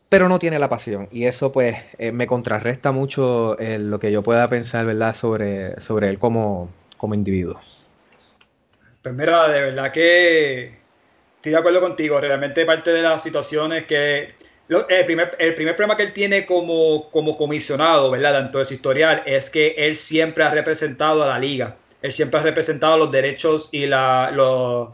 pero 0.08 0.30
no 0.30 0.40
tiene 0.40 0.58
la 0.58 0.70
pasión. 0.70 1.10
Y 1.12 1.26
eso 1.26 1.52
pues 1.52 1.76
eh, 1.98 2.14
me 2.14 2.26
contrarresta 2.26 2.94
mucho 2.94 3.58
lo 3.60 4.00
que 4.00 4.10
yo 4.10 4.24
pueda 4.24 4.48
pensar 4.50 4.86
¿verdad? 4.86 5.14
Sobre, 5.14 5.82
sobre 5.82 6.08
él 6.08 6.20
como, 6.20 6.74
como 6.96 7.16
individuo. 7.16 7.60
Pues 9.02 9.14
mira, 9.14 9.50
de 9.50 9.60
verdad 9.60 9.92
que 9.92 10.72
estoy 11.36 11.52
de 11.52 11.58
acuerdo 11.58 11.82
contigo. 11.82 12.22
Realmente 12.22 12.66
parte 12.66 12.94
de 12.94 13.02
las 13.02 13.22
situaciones 13.22 13.86
que... 13.86 14.36
el, 14.70 15.06
primer, 15.06 15.36
el 15.38 15.54
primer 15.54 15.76
problema 15.76 15.98
que 15.98 16.04
él 16.04 16.14
tiene 16.14 16.46
como, 16.46 17.10
como 17.12 17.36
comisionado, 17.36 18.10
¿verdad? 18.10 18.32
Tanto 18.32 18.60
de 18.60 18.66
su 18.66 18.76
historial, 18.76 19.22
es 19.26 19.50
que 19.50 19.76
él 19.78 19.98
siempre 19.98 20.46
ha 20.46 20.52
representado 20.52 21.24
a 21.24 21.28
la 21.28 21.40
liga. 21.40 21.76
Él 22.02 22.14
siempre 22.14 22.40
ha 22.40 22.44
representado 22.44 22.98
los 22.98 23.12
derechos 23.12 23.68
y 23.74 23.86
la, 23.86 24.32
los, 24.34 24.90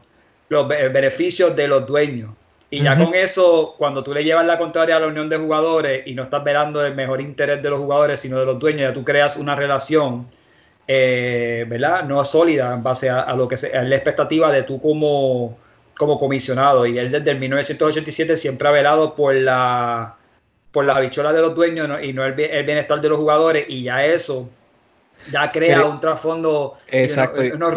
los 0.49 0.67
beneficios 0.67 1.55
de 1.55 1.67
los 1.67 1.85
dueños. 1.85 2.31
Y 2.71 2.83
ya 2.83 2.95
con 2.95 3.15
eso, 3.15 3.73
cuando 3.79 4.03
tú 4.03 4.13
le 4.13 4.23
llevas 4.23 4.45
la 4.45 4.59
contraria 4.59 4.97
a 4.97 4.99
la 4.99 5.07
unión 5.07 5.27
de 5.27 5.38
jugadores 5.38 6.03
y 6.05 6.13
no 6.13 6.23
estás 6.23 6.43
velando 6.43 6.85
el 6.85 6.93
mejor 6.93 7.19
interés 7.19 7.63
de 7.63 7.69
los 7.69 7.79
jugadores, 7.79 8.19
sino 8.19 8.39
de 8.39 8.45
los 8.45 8.59
dueños, 8.59 8.81
ya 8.81 8.93
tú 8.93 9.03
creas 9.03 9.38
una 9.38 9.55
relación 9.55 10.27
eh, 10.91 11.65
¿verdad? 11.67 12.03
No 12.05 12.25
sólida 12.25 12.73
en 12.73 12.81
base 12.81 13.12
a, 13.12 13.35
lo 13.35 13.47
que 13.47 13.53
es 13.53 13.71
la 13.71 13.95
expectativa 13.95 14.51
de 14.51 14.63
tú 14.63 14.81
como, 14.81 15.55
como 15.95 16.17
comisionado. 16.17 16.88
Y 16.88 16.97
él 16.97 17.12
desde 17.12 17.29
el 17.29 17.38
1987 17.38 18.35
siempre 18.35 18.67
ha 18.67 18.71
velado 18.71 19.13
por 19.13 19.35
la 19.35 20.15
por 20.71 20.85
las 20.85 20.97
habichuelas 20.97 21.35
de 21.35 21.41
los 21.41 21.53
dueños 21.53 21.88
y 22.01 22.12
no 22.12 22.25
el, 22.25 22.33
bienestar 22.33 22.99
de 23.01 23.07
los 23.07 23.19
jugadores. 23.19 23.65
Y 23.69 23.83
ya 23.83 24.03
eso 24.03 24.49
ya 25.31 25.51
crea 25.51 25.85
un 25.85 25.99
trasfondo. 25.99 26.77
Exacto. 26.88 27.39
Unos 27.53 27.75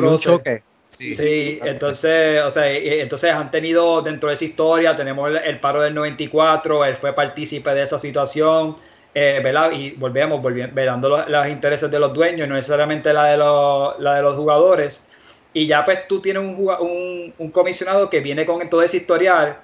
Sí, 0.99 1.59
entonces, 1.65 2.43
o 2.43 2.51
sea, 2.51 2.71
entonces 2.71 3.33
han 3.33 3.51
tenido 3.51 4.03
dentro 4.03 4.29
de 4.29 4.35
esa 4.35 4.45
historia, 4.45 4.95
tenemos 4.95 5.31
el, 5.45 5.59
paro 5.59 5.81
del 5.83 5.95
94, 5.95 6.85
él 6.85 6.97
fue 6.97 7.13
partícipe 7.15 7.75
de 7.75 7.83
esa 7.83 7.99
situación, 7.99 8.77
eh, 9.15 9.43
y 9.73 9.91
volvemos, 9.93 10.41
volviendo, 10.41 10.75
velando 10.75 11.25
los, 11.27 11.49
intereses 11.49 11.91
de 11.91 11.99
los 11.99 12.13
dueños, 12.13 12.49
no 12.49 12.55
necesariamente 12.55 13.13
la 13.13 13.25
de 13.25 13.37
los, 13.37 13.99
la 14.01 14.17
de 14.17 14.23
los 14.23 14.37
jugadores. 14.37 15.07
Y 15.55 15.67
ya 15.67 15.85
pues 15.85 16.07
tú 16.09 16.21
tienes 16.21 16.43
un, 16.43 17.35
un, 17.39 17.51
comisionado 17.51 18.09
que 18.09 18.21
viene 18.21 18.47
con 18.47 18.69
todo 18.71 18.83
ese 18.83 18.99
historial, 18.99 19.59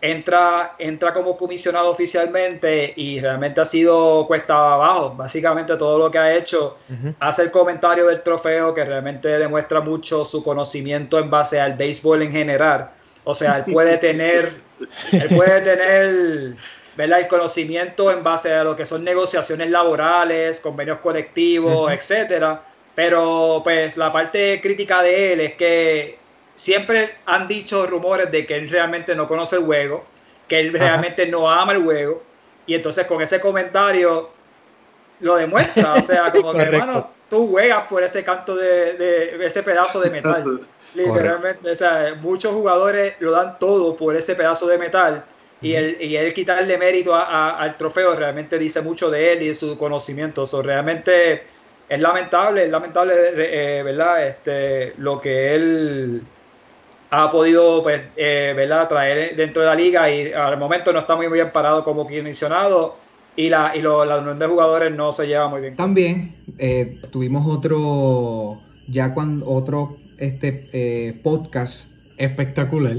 entra, 0.00 0.74
entra 0.78 1.12
como 1.12 1.36
comisionado 1.36 1.90
oficialmente 1.90 2.92
y 2.96 3.20
realmente 3.20 3.60
ha 3.60 3.64
sido 3.64 4.26
cuesta 4.26 4.74
abajo. 4.74 5.14
Básicamente 5.16 5.76
todo 5.76 5.98
lo 5.98 6.10
que 6.10 6.18
ha 6.18 6.34
hecho, 6.34 6.76
hace 7.20 7.42
el 7.42 7.50
comentario 7.50 8.06
del 8.06 8.22
trofeo 8.22 8.74
que 8.74 8.84
realmente 8.84 9.28
demuestra 9.28 9.80
mucho 9.80 10.24
su 10.24 10.42
conocimiento 10.42 11.18
en 11.18 11.30
base 11.30 11.60
al 11.60 11.74
béisbol 11.74 12.22
en 12.22 12.32
general. 12.32 12.90
O 13.24 13.34
sea, 13.34 13.58
él 13.58 13.72
puede 13.72 13.96
tener, 13.98 14.52
él 15.12 15.28
puede 15.34 15.60
tener 15.60 16.56
el 16.96 17.28
conocimiento 17.28 18.10
en 18.10 18.22
base 18.22 18.52
a 18.52 18.64
lo 18.64 18.76
que 18.76 18.86
son 18.86 19.04
negociaciones 19.04 19.70
laborales, 19.70 20.60
convenios 20.60 20.98
colectivos, 20.98 21.92
etcétera. 21.92 22.62
Pero 22.94 23.60
pues 23.62 23.96
la 23.96 24.10
parte 24.10 24.60
crítica 24.62 25.02
de 25.02 25.32
él 25.32 25.40
es 25.40 25.54
que 25.54 26.18
siempre 26.56 27.14
han 27.26 27.46
dicho 27.46 27.86
rumores 27.86 28.32
de 28.32 28.44
que 28.44 28.56
él 28.56 28.68
realmente 28.68 29.14
no 29.14 29.28
conoce 29.28 29.56
el 29.56 29.62
juego, 29.62 30.04
que 30.48 30.58
él 30.58 30.72
realmente 30.72 31.26
no 31.26 31.48
ama 31.48 31.72
el 31.72 31.84
juego, 31.84 32.22
y 32.66 32.74
entonces 32.74 33.06
con 33.06 33.22
ese 33.22 33.40
comentario 33.40 34.30
lo 35.20 35.36
demuestra, 35.36 35.94
o 35.94 36.02
sea, 36.02 36.32
como 36.32 36.52
que 36.52 36.62
hermano, 36.62 37.10
tú 37.30 37.48
juegas 37.48 37.86
por 37.88 38.02
ese 38.02 38.24
canto 38.24 38.56
de, 38.56 38.94
de 38.94 39.46
ese 39.46 39.62
pedazo 39.62 40.00
de 40.00 40.10
metal. 40.10 40.66
Literalmente, 40.94 41.70
o 41.70 41.76
sea, 41.76 42.16
muchos 42.20 42.52
jugadores 42.52 43.14
lo 43.20 43.30
dan 43.30 43.58
todo 43.60 43.96
por 43.96 44.16
ese 44.16 44.34
pedazo 44.34 44.66
de 44.66 44.78
metal 44.78 45.24
y 45.60 45.74
el, 45.74 46.00
y 46.00 46.16
el 46.16 46.34
quitarle 46.34 46.76
mérito 46.76 47.14
al 47.14 47.76
trofeo 47.76 48.14
realmente 48.14 48.58
dice 48.58 48.82
mucho 48.82 49.10
de 49.10 49.32
él 49.32 49.42
y 49.42 49.48
de 49.48 49.54
su 49.54 49.78
conocimiento. 49.78 50.46
So, 50.46 50.62
realmente 50.62 51.44
es 51.88 52.00
lamentable, 52.00 52.64
es 52.64 52.70
lamentable, 52.70 53.14
eh, 53.36 53.82
¿verdad? 53.82 54.26
Este, 54.26 54.92
lo 54.98 55.20
que 55.20 55.54
él 55.54 56.22
ha 57.10 57.30
podido 57.30 57.82
pues, 57.82 58.02
eh, 58.16 58.52
¿verdad? 58.56 58.88
traer 58.88 59.36
dentro 59.36 59.62
de 59.62 59.68
la 59.68 59.74
liga 59.74 60.10
y 60.10 60.32
al 60.32 60.58
momento 60.58 60.92
no 60.92 61.00
está 61.00 61.16
muy 61.16 61.28
bien 61.28 61.50
parado 61.52 61.84
como 61.84 62.04
mencionado 62.08 62.96
y 63.36 63.48
la, 63.48 63.72
y 63.76 63.82
la 63.82 64.18
unión 64.18 64.38
de 64.38 64.46
jugadores 64.46 64.94
no 64.94 65.12
se 65.12 65.26
lleva 65.26 65.48
muy 65.48 65.60
bien. 65.60 65.76
También 65.76 66.36
eh, 66.58 67.00
tuvimos 67.10 67.46
otro, 67.46 68.60
ya 68.88 69.12
cuando 69.12 69.48
otro 69.48 69.96
este, 70.18 71.20
podcast 71.22 71.90
espectacular 72.16 72.96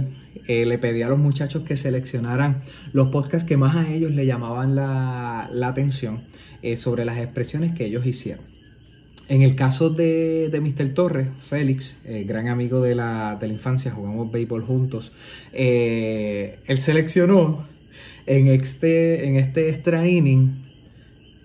eh, 0.47 0.65
le 0.65 0.77
pedí 0.77 1.01
a 1.01 1.09
los 1.09 1.19
muchachos 1.19 1.63
que 1.63 1.75
seleccionaran 1.75 2.61
los 2.93 3.09
podcasts 3.09 3.47
que 3.47 3.57
más 3.57 3.75
a 3.75 3.91
ellos 3.91 4.11
le 4.11 4.25
llamaban 4.25 4.75
la, 4.75 5.49
atención 5.63 6.23
eh, 6.61 6.77
sobre 6.77 7.03
las 7.03 7.17
expresiones 7.17 7.73
que 7.73 7.85
ellos 7.85 8.05
hicieron. 8.05 8.45
En 9.29 9.41
el 9.41 9.55
caso 9.55 9.89
de, 9.89 10.49
de 10.49 10.61
Mr. 10.61 10.93
Torres, 10.93 11.27
Félix, 11.41 12.01
eh, 12.05 12.23
gran 12.25 12.47
amigo 12.47 12.81
de 12.81 12.95
la, 12.95 13.37
infancia, 13.41 13.91
jugamos 13.91 14.31
béisbol 14.31 14.63
juntos, 14.63 15.11
él 15.51 16.79
seleccionó 16.79 17.67
en 18.25 18.47
este, 18.47 19.27
en 19.27 19.37
este 19.37 19.69
extra 19.69 20.07
inning 20.07 20.67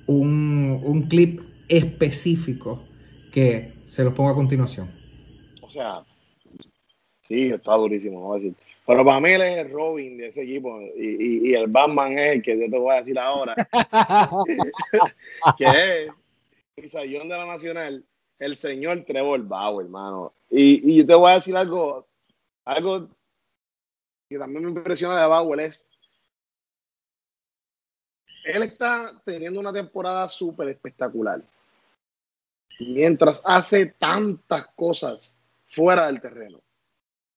un, 0.07 0.81
un 0.85 1.03
clip 1.03 1.41
específico 1.69 2.85
que 3.33 3.73
se 3.87 4.05
los 4.05 4.15
pongo 4.15 4.31
a 4.31 4.35
continuación. 4.35 4.91
O 5.61 5.71
sea, 5.71 6.05
sí, 7.21 7.51
está 7.51 7.75
durísimo, 7.75 8.21
vamos 8.21 8.37
a 8.37 8.41
decir. 8.41 8.55
Pero 8.87 9.05
para 9.05 9.21
mí 9.21 9.31
él 9.31 9.43
es 9.43 9.59
el 9.59 9.71
Robin 9.71 10.19
de 10.19 10.27
ese 10.27 10.43
equipo 10.43 10.81
y, 10.97 11.51
y, 11.51 11.55
el 11.55 11.69
Batman 11.69 12.19
es 12.19 12.35
el 12.35 12.43
que 12.43 12.59
yo 12.59 12.69
te 12.69 12.79
voy 12.79 12.95
a 12.95 12.99
decir 12.99 13.17
ahora, 13.19 13.55
que 15.57 15.65
es 15.65 16.11
el 16.77 16.91
sayón 16.91 17.29
de 17.29 17.37
la 17.37 17.47
Nacional, 17.47 18.05
el 18.39 18.57
señor 18.57 19.05
Trevor 19.05 19.43
Bauer, 19.43 19.87
hermano. 19.87 20.33
Y, 20.51 20.91
y 20.91 20.99
yo 20.99 21.07
te 21.07 21.15
voy 21.15 21.31
a 21.31 21.35
decir 21.35 21.57
algo, 21.57 22.07
algo 22.65 23.09
que 24.29 24.39
también 24.39 24.65
me 24.65 24.71
impresiona 24.71 25.21
de 25.21 25.27
Bauer 25.27 25.61
es, 25.61 25.87
él 28.45 28.63
está 28.63 29.21
teniendo 29.25 29.61
una 29.61 29.73
temporada 29.73 30.29
súper 30.29 30.69
espectacular, 30.69 31.43
mientras 32.81 33.43
hace 33.45 33.87
tantas 33.87 34.67
cosas 34.75 35.35
fuera 35.67 36.07
del 36.07 36.21
terreno, 36.21 36.61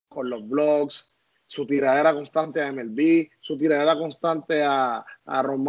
con 0.07 0.29
los 0.29 0.47
blogs, 0.47 1.13
su 1.45 1.65
tiradera 1.65 2.13
constante 2.13 2.61
a 2.61 2.71
MLB, 2.71 3.29
su 3.39 3.57
tiradera 3.57 3.95
constante 3.95 4.63
a, 4.63 5.05
a 5.25 5.41
Ron 5.43 5.63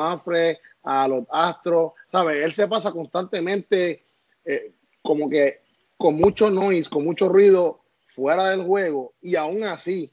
a 0.87 1.09
los 1.09 1.25
Astros, 1.31 1.93
¿sabes? 2.13 2.45
Él 2.45 2.53
se 2.53 2.69
pasa 2.69 2.93
constantemente 2.93 4.05
eh, 4.45 4.73
como 5.03 5.29
que 5.29 5.61
con 5.97 6.15
mucho 6.15 6.49
noise, 6.49 6.89
con 6.89 7.05
mucho 7.05 7.29
ruido 7.29 7.81
fuera 8.07 8.51
del 8.51 8.63
juego 8.63 9.13
y 9.21 9.35
aún 9.35 9.65
así, 9.65 10.13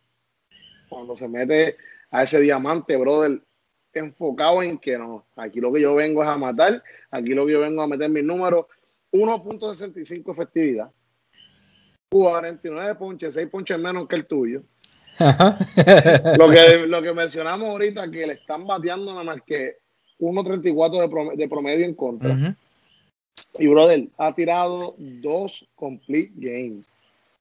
cuando 0.89 1.15
se 1.15 1.27
mete 1.27 1.77
a 2.09 2.23
ese 2.23 2.39
diamante, 2.39 2.97
brother, 2.97 3.39
enfocado 3.93 4.63
en 4.63 4.79
que 4.79 4.97
no, 4.97 5.27
aquí 5.36 5.62
lo 5.62 5.71
que 5.71 5.81
yo 5.81 5.93
vengo 5.93 6.23
es 6.23 6.29
a 6.29 6.38
matar, 6.38 6.83
aquí 7.12 7.29
lo 7.33 7.45
que 7.45 7.53
yo 7.53 7.59
vengo 7.59 7.83
a 7.83 7.88
meter 7.88 8.09
mis 8.09 8.23
números, 8.23 8.65
1.65 9.12 10.31
efectividad, 10.31 10.91
49 12.09 12.95
ponches, 12.95 13.36
6 13.36 13.47
ponches 13.47 13.77
menos 13.77 14.07
que 14.07 14.15
el 14.15 14.25
tuyo. 14.25 14.63
lo, 15.19 16.49
que, 16.49 16.88
lo 16.88 17.01
que 17.03 17.13
mencionamos 17.13 17.69
ahorita, 17.69 18.09
que 18.09 18.25
le 18.25 18.33
están 18.33 18.65
bateando 18.65 19.12
nada 19.12 19.23
más 19.23 19.38
que 19.45 19.83
1.34 20.19 21.36
de, 21.36 21.47
promedio, 21.47 21.86
en 21.86 21.93
contra. 21.93 22.56
Y 23.58 23.67
brother, 23.67 24.08
ha 24.17 24.34
tirado 24.34 24.95
dos 24.97 25.67
complete 25.76 26.32
games 26.36 26.91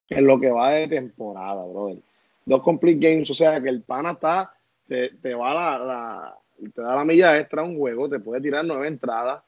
en 0.09 0.27
lo 0.27 0.39
que 0.39 0.51
va 0.51 0.73
de 0.73 0.89
temporada, 0.89 1.65
brother. 1.65 1.99
Dos 2.45 2.63
complete 2.63 3.09
games, 3.09 3.31
o 3.31 3.35
sea 3.35 3.61
que 3.61 3.69
el 3.69 3.83
pana 3.83 4.13
está, 4.13 4.53
te, 4.89 5.11
te 5.11 5.35
va 5.35 5.55
la, 5.55 6.37
te 6.75 6.83
da 6.83 6.97
la 6.97 7.05
milla 7.05 7.39
extra 7.39 7.63
un 7.63 7.79
juego, 7.79 8.09
te 8.09 8.19
puede 8.19 8.41
tirar 8.41 8.65
nueve 8.65 8.89
entradas 8.89 9.43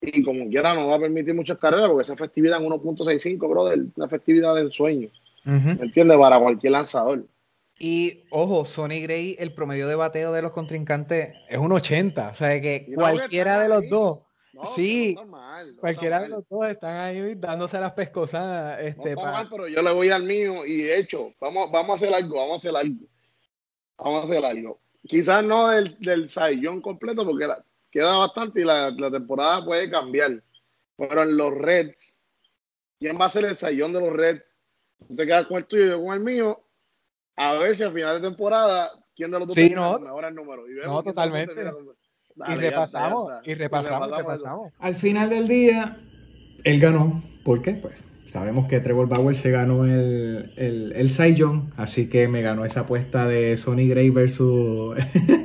y 0.00 0.22
como 0.22 0.48
quiera 0.48 0.74
no 0.74 0.88
va 0.88 0.96
a 0.96 1.00
permitir 1.00 1.34
muchas 1.34 1.58
carreras 1.58 1.88
porque 1.88 2.04
esa 2.04 2.14
efectividad 2.14 2.62
en 2.62 2.68
1.65, 2.68 3.48
brother, 3.48 3.86
una 3.96 4.06
efectividad 4.06 4.54
del 4.54 4.72
sueño. 4.72 5.08
¿Me 5.44 5.72
entiendes? 5.72 6.16
Para 6.16 6.38
cualquier 6.38 6.72
lanzador. 6.72 7.24
Y 7.78 8.24
ojo, 8.30 8.64
Sonny 8.64 9.02
Gray, 9.02 9.36
el 9.38 9.52
promedio 9.52 9.88
de 9.88 9.96
bateo 9.96 10.32
de 10.32 10.42
los 10.42 10.52
contrincantes 10.52 11.34
es 11.48 11.58
un 11.58 11.72
80. 11.72 12.28
O 12.28 12.34
sea 12.34 12.60
que 12.60 12.86
cualquiera 12.94 13.60
de 13.60 13.68
los 13.68 13.88
dos. 13.88 14.20
sí, 14.74 15.16
cualquiera 15.80 16.20
de 16.20 16.28
los 16.28 16.48
dos 16.48 16.68
están 16.68 16.96
ahí 16.96 17.34
dándose 17.34 17.80
las 17.80 17.92
pescosas. 17.92 18.80
Este, 18.80 19.16
mal, 19.16 19.48
pero 19.50 19.66
yo 19.66 19.82
le 19.82 19.92
voy 19.92 20.10
al 20.10 20.22
mío 20.22 20.64
y 20.64 20.82
de 20.82 20.98
hecho, 20.98 21.32
vamos, 21.40 21.70
vamos 21.72 21.90
a 21.90 22.04
hacer 22.04 22.14
algo, 22.14 22.36
vamos 22.36 22.52
a 22.64 22.68
hacer 22.68 22.76
algo. 22.76 23.06
Vamos 23.98 24.22
a 24.22 24.24
hacer 24.32 24.44
algo. 24.44 24.80
Quizás 25.06 25.44
no 25.44 25.68
del, 25.68 25.98
del 25.98 26.30
Saiyón 26.30 26.80
completo 26.80 27.24
porque 27.24 27.48
queda 27.90 28.16
bastante 28.16 28.60
y 28.60 28.64
la, 28.64 28.90
la, 28.90 29.10
temporada 29.10 29.64
puede 29.64 29.90
cambiar. 29.90 30.42
Pero 30.96 31.22
en 31.24 31.36
los 31.36 31.52
Reds, 31.52 32.20
¿quién 33.00 33.20
va 33.20 33.26
a 33.26 33.30
ser 33.30 33.46
el 33.46 33.56
Saiyón 33.56 33.92
de 33.92 34.00
los 34.00 34.12
Reds? 34.12 34.56
Tú 35.08 35.16
te 35.16 35.26
quedas 35.26 35.46
con 35.46 35.58
el 35.58 35.66
tuyo 35.66 35.86
y 35.86 35.88
yo 35.88 36.04
con 36.04 36.14
el 36.14 36.20
mío 36.20 36.63
a 37.36 37.52
ver 37.54 37.74
si 37.74 37.82
al 37.82 37.92
final 37.92 38.20
de 38.20 38.28
temporada, 38.28 38.90
¿quién 39.14 39.30
de 39.30 39.38
los 39.38 39.48
dos 39.48 39.54
sí, 39.54 39.70
no, 39.70 39.98
mejora 39.98 40.28
el 40.28 40.34
número? 40.34 40.68
Y 40.68 40.86
no, 40.86 41.02
totalmente. 41.02 41.54
y, 41.54 42.54
repasamos, 42.54 43.32
y 43.44 43.54
repasamos, 43.54 44.08
y 44.08 44.12
repasamos, 44.12 44.72
Al 44.78 44.94
final 44.94 45.30
del 45.30 45.48
día, 45.48 46.00
él 46.64 46.80
ganó. 46.80 47.22
¿Por 47.44 47.60
qué? 47.60 47.72
Pues 47.72 47.98
sabemos 48.34 48.66
que 48.66 48.80
Trevor 48.80 49.08
Bauer 49.08 49.36
se 49.36 49.52
ganó 49.52 49.84
el, 49.84 50.50
el, 50.56 50.92
el 50.96 51.08
Cy 51.08 51.36
Young, 51.36 51.70
así 51.76 52.08
que 52.08 52.26
me 52.26 52.42
ganó 52.42 52.64
esa 52.64 52.80
apuesta 52.80 53.28
de 53.28 53.56
Sonny 53.56 53.86
Gray 53.86 54.10
versus, 54.10 54.96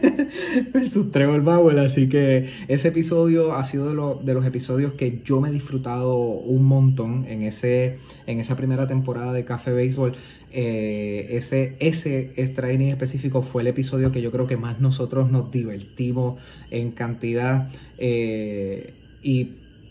versus 0.74 1.12
Trevor 1.12 1.44
Bauer, 1.44 1.78
así 1.78 2.10
que 2.10 2.50
ese 2.68 2.88
episodio 2.88 3.54
ha 3.54 3.64
sido 3.64 3.94
de, 3.94 4.26
de, 4.26 4.34
los 4.34 4.44
episodios 4.44 4.94
que 4.94 5.22
yo 5.24 5.40
me 5.40 5.50
he 5.50 5.52
disfrutado 5.52 6.18
un 6.18 6.64
montón 6.64 7.28
en, 7.30 7.44
ese, 7.44 8.00
en 8.26 8.40
esa 8.40 8.56
primera 8.56 8.88
temporada 8.88 9.34
de 9.34 9.46
Café 9.46 9.72
Béisbol. 9.72 10.16
Eh, 10.52 11.28
ese, 11.30 11.76
ese 11.80 12.34
extra 12.38 12.72
específico 12.72 13.44
fue 13.44 13.62
el 13.62 13.68
episodio 13.68 14.12
que 14.12 14.20
yo 14.20 14.32
creo 14.32 14.48
que 14.48 14.58
más 14.58 14.80
nosotros 14.80 15.30
nos 15.30 15.52
divertimos 15.52 16.42
en 16.72 16.90
cantidad 16.90 17.70
eh, 18.00 18.96
y 19.22 19.50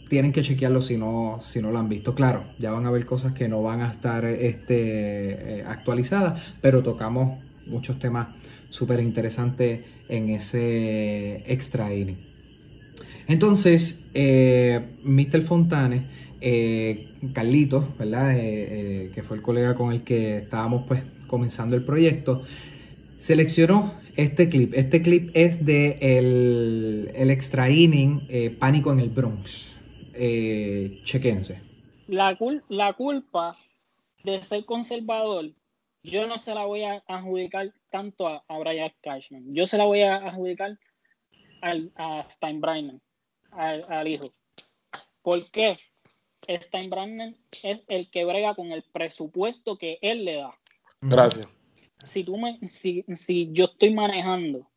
tienen 0.08 0.32
que 0.32 0.42
chequearlo 0.42 0.82
si 0.82 0.96
no, 0.96 1.40
si 1.42 1.60
no 1.60 1.70
lo 1.70 1.78
han 1.78 1.88
visto. 1.88 2.14
Claro, 2.14 2.44
ya 2.58 2.70
van 2.70 2.86
a 2.86 2.90
ver 2.90 3.06
cosas 3.06 3.34
que 3.34 3.48
no 3.48 3.62
van 3.62 3.82
a 3.82 3.92
estar 3.92 4.24
este, 4.24 5.58
eh, 5.58 5.64
actualizadas, 5.66 6.54
pero 6.60 6.82
tocamos 6.82 7.38
muchos 7.66 7.98
temas 7.98 8.28
súper 8.70 9.00
interesantes 9.00 9.80
en 10.08 10.30
ese 10.30 11.44
extra 11.46 11.94
inning. 11.94 12.16
Entonces, 13.26 14.04
eh, 14.14 14.80
Mr. 15.04 15.42
Fontane, 15.42 16.06
eh, 16.40 17.08
Carlitos, 17.34 17.84
¿verdad? 17.98 18.34
que 18.34 19.22
fue 19.26 19.36
el 19.36 19.42
colega 19.42 19.74
con 19.74 19.92
el 19.92 20.02
que 20.02 20.38
estábamos 20.38 20.86
pues 20.86 21.02
comenzando 21.26 21.76
el 21.76 21.82
proyecto, 21.82 22.42
seleccionó 23.18 23.94
este 24.16 24.48
clip. 24.48 24.72
Este 24.74 25.02
clip 25.02 25.30
es 25.34 25.64
de 25.66 25.98
el, 26.00 27.10
el 27.14 27.30
extra 27.30 27.68
inning 27.68 28.22
Pánico 28.58 28.92
en 28.92 29.00
el 29.00 29.10
Bronx 29.10 29.77
eh, 30.18 31.00
chequense. 31.04 31.60
La, 32.08 32.36
la 32.68 32.92
culpa 32.94 33.56
de 34.24 34.42
ser 34.42 34.64
conservador, 34.64 35.52
yo 36.02 36.26
no 36.26 36.38
se 36.38 36.54
la 36.54 36.64
voy 36.64 36.82
a 36.82 37.02
adjudicar 37.06 37.72
tanto 37.90 38.26
a, 38.26 38.58
Brian 38.58 38.92
Cashman. 39.02 39.54
Yo 39.54 39.66
se 39.66 39.78
la 39.78 39.84
voy 39.84 40.02
a 40.02 40.16
adjudicar 40.16 40.78
al, 41.60 41.92
a 41.96 42.26
Steinbrenner, 42.30 43.00
al, 43.52 43.84
al 43.88 44.08
hijo. 44.08 44.32
¿Por 45.22 45.48
qué? 45.50 45.76
Steinbrenner 46.48 47.34
es 47.62 47.82
el 47.88 48.10
que 48.10 48.24
brega 48.24 48.54
con 48.54 48.72
el 48.72 48.82
presupuesto 48.82 49.76
que 49.76 49.98
él 50.02 50.24
le 50.24 50.36
da. 50.36 50.58
Gracias. 51.02 51.48
Si, 52.04 52.24
tú 52.24 52.36
me, 52.38 52.58
si, 52.68 53.04
si 53.14 53.50
yo 53.52 53.66
estoy 53.66 53.94
manejando 53.94 54.68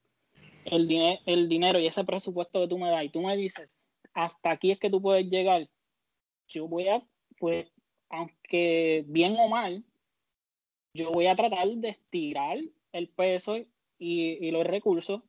el, 0.66 1.20
el 1.26 1.50
dinero 1.50 1.80
y 1.80 1.88
ese 1.88 2.04
presupuesto 2.04 2.62
que 2.62 2.68
tú 2.68 2.78
me 2.78 2.90
das 2.90 3.06
y 3.06 3.10
tú 3.10 3.22
me 3.22 3.36
dices, 3.36 3.76
hasta 4.14 4.52
aquí 4.52 4.72
es 4.72 4.80
que 4.80 4.90
tú 4.90 5.02
puedes 5.02 5.26
llegar. 5.30 5.70
Yo 6.48 6.68
voy 6.68 6.88
a, 6.88 7.02
pues, 7.40 7.72
aunque 8.10 9.04
bien 9.08 9.36
o 9.40 9.48
mal, 9.48 9.84
yo 10.94 11.12
voy 11.12 11.28
a 11.28 11.36
tratar 11.36 11.68
de 11.68 11.90
estirar 11.90 12.58
el 12.92 13.10
peso 13.10 13.58
y, 13.98 14.52
los 14.52 14.66
recursos 14.66 15.22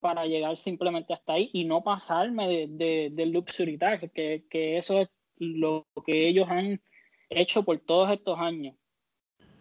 para 0.00 0.26
llegar 0.26 0.56
simplemente 0.56 1.12
hasta 1.12 1.34
ahí 1.34 1.50
y 1.52 1.64
no 1.64 1.82
pasarme 1.82 2.48
de, 2.48 2.66
de, 2.68 3.10
del 3.12 3.32
luxury 3.32 3.78
tax, 3.78 4.10
que, 4.12 4.44
que, 4.48 4.78
eso 4.78 5.00
es 5.00 5.08
lo 5.38 5.86
que 6.06 6.28
ellos 6.28 6.48
han 6.48 6.80
hecho 7.28 7.64
por 7.64 7.78
todos 7.80 8.10
estos 8.10 8.38
años. 8.38 8.76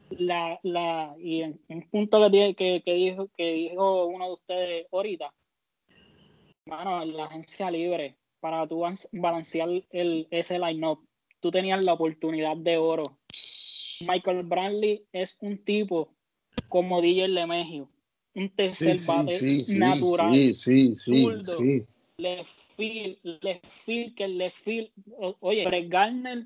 La, 0.10 0.60
la, 0.64 1.16
y 1.20 1.44
un 1.44 1.90
punto 1.92 2.32
que, 2.32 2.56
que, 2.56 2.82
que, 2.84 2.94
dijo, 2.94 3.30
que 3.36 3.52
dijo 3.52 4.06
uno 4.06 4.28
de 4.28 4.34
ustedes 4.34 4.88
ahorita, 4.92 5.34
bueno, 6.66 7.06
la 7.06 7.26
agencia 7.26 7.70
libre, 7.70 8.18
para 8.40 8.68
tú 8.68 8.84
balancear 9.12 9.70
el, 9.92 10.28
ese 10.32 10.60
line-up. 10.60 11.00
Tú 11.40 11.52
tenías 11.52 11.84
la 11.84 11.94
oportunidad 11.94 12.58
de 12.58 12.78
oro. 12.78 13.04
Michael 14.02 14.44
Brantley 14.44 15.06
es 15.12 15.38
un 15.42 15.64
tipo 15.64 16.14
como 16.70 17.02
DJ 17.02 17.30
LeMegio, 17.30 17.90
un 18.36 18.50
tercer 18.50 18.98
bate 19.08 19.64
natural. 19.70 20.34
Sí, 20.34 20.54
sí, 20.54 20.96
sí, 20.98 21.28
sí. 21.46 21.86
Le 22.18 22.44
feel, 22.76 23.20
le 23.24 23.62
feel, 23.86 24.16
que 24.16 24.28
le 24.28 24.52
feel. 24.52 24.92
Oye, 25.40 25.66
Brett 25.66 25.90
Garner, 25.90 26.46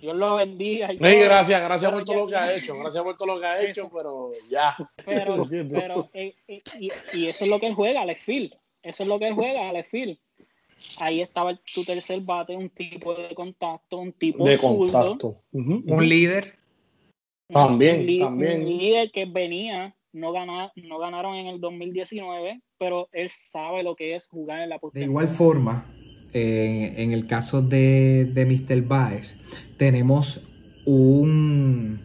Dios 0.00 0.16
lo 0.16 0.36
bendiga. 0.36 0.88
Sí, 0.88 0.96
gracias, 0.98 1.62
gracias 1.62 1.92
por 1.92 2.04
todo 2.04 2.16
lo 2.16 2.26
que 2.26 2.36
ha 2.36 2.56
hecho, 2.56 2.76
gracias 2.76 3.04
por 3.04 3.16
todo 3.16 3.34
lo 3.34 3.40
que 3.40 3.46
ha 3.46 3.62
hecho, 3.62 3.90
pero 3.92 4.32
ya. 4.48 4.76
Pero, 5.04 5.48
pero 5.70 6.10
eh, 6.14 6.34
eh, 6.48 6.62
y, 6.78 6.88
y, 7.14 7.26
eso 7.26 7.44
es 7.44 7.50
lo 7.50 7.60
que 7.60 7.68
él 7.68 7.74
juega, 7.74 8.04
le 8.04 8.16
feel. 8.16 8.54
Eso 8.82 9.02
es 9.02 9.08
lo 9.08 9.18
que 9.18 9.28
él 9.28 9.34
juega, 9.34 9.72
le 9.72 9.84
feel 9.84 10.18
ahí 10.98 11.20
estaba 11.20 11.58
tu 11.74 11.84
tercer 11.84 12.20
bate, 12.22 12.56
un 12.56 12.70
tipo 12.70 13.14
de 13.14 13.34
contacto, 13.34 13.98
un 13.98 14.12
tipo 14.12 14.44
de 14.44 14.58
contacto. 14.58 15.42
Un 15.52 16.08
líder. 16.08 16.54
También, 17.48 18.18
también. 18.18 18.62
Un 18.62 18.78
líder 18.78 19.10
que 19.10 19.24
venía, 19.24 19.94
no, 20.12 20.32
no 20.32 20.98
ganaron 20.98 21.34
en 21.34 21.46
el 21.48 21.60
2019, 21.60 22.60
pero 22.78 23.08
él 23.12 23.28
sabe 23.30 23.82
lo 23.82 23.96
que 23.96 24.14
es 24.14 24.26
jugar 24.26 24.62
en 24.62 24.68
la 24.68 24.78
postura. 24.78 25.00
De 25.00 25.10
igual 25.10 25.28
forma, 25.28 25.86
en 26.32 27.12
el 27.12 27.26
caso 27.26 27.60
de, 27.60 28.26
de 28.32 28.46
Mr. 28.46 28.82
Baez, 28.82 29.36
tenemos 29.76 30.42
un, 30.86 32.00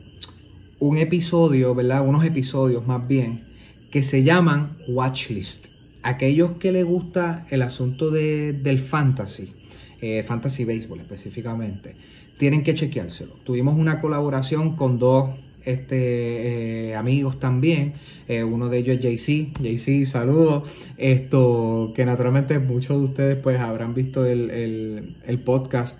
un 0.80 0.98
episodio, 0.98 1.76
¿verdad? 1.76 2.06
Unos 2.06 2.26
episodios 2.26 2.86
más 2.88 3.08
bien, 3.08 3.46
que 3.92 4.04
se 4.04 4.24
llaman 4.24 4.78
Watchlist 4.88 5.75
aquellos 6.06 6.52
que 6.60 6.72
les 6.72 6.86
gusta 6.86 7.48
el 7.50 7.64
asunto 7.64 8.12
de, 8.12 8.54
del 8.54 8.78
fantasy, 8.78 9.52
eh, 10.02 10.22
fantasy 10.22 10.64
baseball 10.64 11.00
específicamente, 11.00 11.96
tienen 12.38 12.64
que 12.64 12.76
chequeárselo. 12.76 13.34
Tuvimos 13.44 13.76
una 13.76 14.00
colaboración 14.00 14.76
con 14.76 15.00
dos 15.00 15.32
este, 15.64 16.90
eh, 16.90 16.96
amigos 16.96 17.40
también. 17.40 17.94
Eh, 18.28 18.44
uno 18.44 18.70
de 18.70 18.78
ellos 18.78 19.04
es 19.04 19.26
JC. 19.26 19.52
JC, 19.60 20.06
saludos. 20.06 20.70
Esto, 20.98 21.92
que 21.96 22.06
naturalmente 22.06 22.60
muchos 22.60 23.00
de 23.00 23.06
ustedes 23.06 23.38
pues 23.38 23.60
habrán 23.60 23.96
visto 23.96 24.28
el, 24.28 25.16
el, 25.26 25.40
podcast 25.40 25.98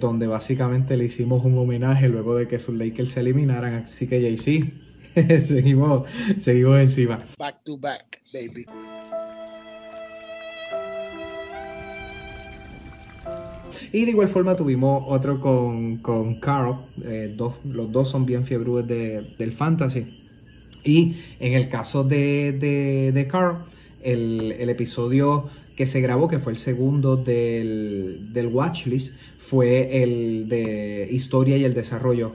donde 0.00 0.26
básicamente 0.26 0.96
le 0.96 1.04
hicimos 1.04 1.44
un 1.44 1.58
homenaje 1.58 2.08
luego 2.08 2.34
de 2.36 2.48
que 2.48 2.58
sus 2.58 2.74
Lakers 2.74 3.10
se 3.10 3.20
eliminaran. 3.20 3.84
Así 3.84 4.08
que 4.08 4.20
JC, 4.20 4.72
seguimos, 5.46 6.08
seguimos 6.40 6.80
encima. 6.80 7.20
Back 7.38 7.62
to 7.62 7.76
back, 7.76 8.20
baby. 8.32 8.66
Y 13.92 14.04
de 14.04 14.10
igual 14.10 14.28
forma 14.28 14.56
tuvimos 14.56 15.04
otro 15.06 15.40
con, 15.40 15.98
con 15.98 16.40
Carl, 16.40 16.76
eh, 17.04 17.34
los 17.36 17.92
dos 17.92 18.08
son 18.08 18.26
bien 18.26 18.44
fiebrudos 18.44 18.86
del 18.86 19.52
fantasy. 19.52 20.20
Y 20.84 21.16
en 21.40 21.54
el 21.54 21.68
caso 21.68 22.04
de, 22.04 22.52
de, 23.12 23.26
Carl, 23.26 23.64
el, 24.02 24.68
episodio 24.68 25.48
que 25.76 25.86
se 25.86 26.00
grabó, 26.00 26.28
que 26.28 26.38
fue 26.38 26.52
el 26.52 26.58
segundo 26.58 27.16
del, 27.16 28.32
del 28.32 28.48
Watchlist, 28.48 29.14
fue 29.38 30.02
el 30.02 30.48
de 30.48 31.08
historia 31.10 31.56
y 31.56 31.64
el 31.64 31.74
desarrollo. 31.74 32.32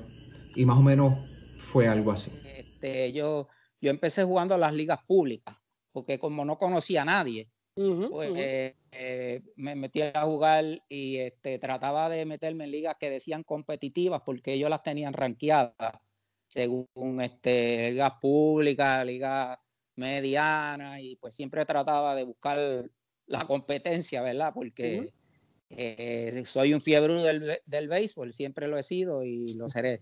Y 0.56 0.65
más 0.65 0.80
o 0.80 0.82
menos 0.82 1.13
fue 1.60 1.88
algo 1.88 2.12
así. 2.12 2.32
Este, 2.43 3.13
yo, 3.13 3.47
yo 3.82 3.91
empecé 3.91 4.23
jugando 4.23 4.56
a 4.56 4.58
las 4.58 4.73
ligas 4.73 4.99
públicas, 5.06 5.56
porque 5.91 6.17
como 6.17 6.43
no 6.43 6.58
conocía 6.58 7.04
a 7.04 7.06
nadie, 7.06 7.49
pues, 7.75 8.32
eh, 8.36 8.75
me 9.56 9.75
metí 9.75 10.02
a 10.02 10.21
jugar 10.23 10.65
y 10.89 11.17
este, 11.17 11.60
trataba 11.60 12.10
de 12.10 12.25
meterme 12.25 12.65
en 12.65 12.71
ligas 12.71 12.95
que 12.99 13.10
decían 13.10 13.43
competitivas, 13.43 14.21
porque 14.25 14.54
ellos 14.54 14.69
las 14.69 14.84
tenían 14.84 15.13
ranqueadas 15.13 15.99
según 16.47 17.21
este, 17.21 17.91
ligas 17.91 18.13
públicas, 18.19 19.06
ligas 19.06 19.60
medianas, 19.95 20.99
y 21.02 21.15
pues 21.17 21.36
siempre 21.36 21.65
trataba 21.65 22.15
de 22.15 22.23
buscar 22.23 22.89
la 23.28 23.45
competencia, 23.45 24.21
¿verdad? 24.21 24.52
Porque 24.54 25.13
eh, 25.69 26.43
soy 26.45 26.73
un 26.73 26.82
fiebre 26.82 27.13
del, 27.21 27.60
del 27.65 27.88
béisbol, 27.88 28.34
siempre 28.34 28.67
lo 28.67 28.78
he 28.78 28.84
sido 28.84 29.23
y 29.23 29.54
lo 29.54 29.69
seré. 29.69 30.02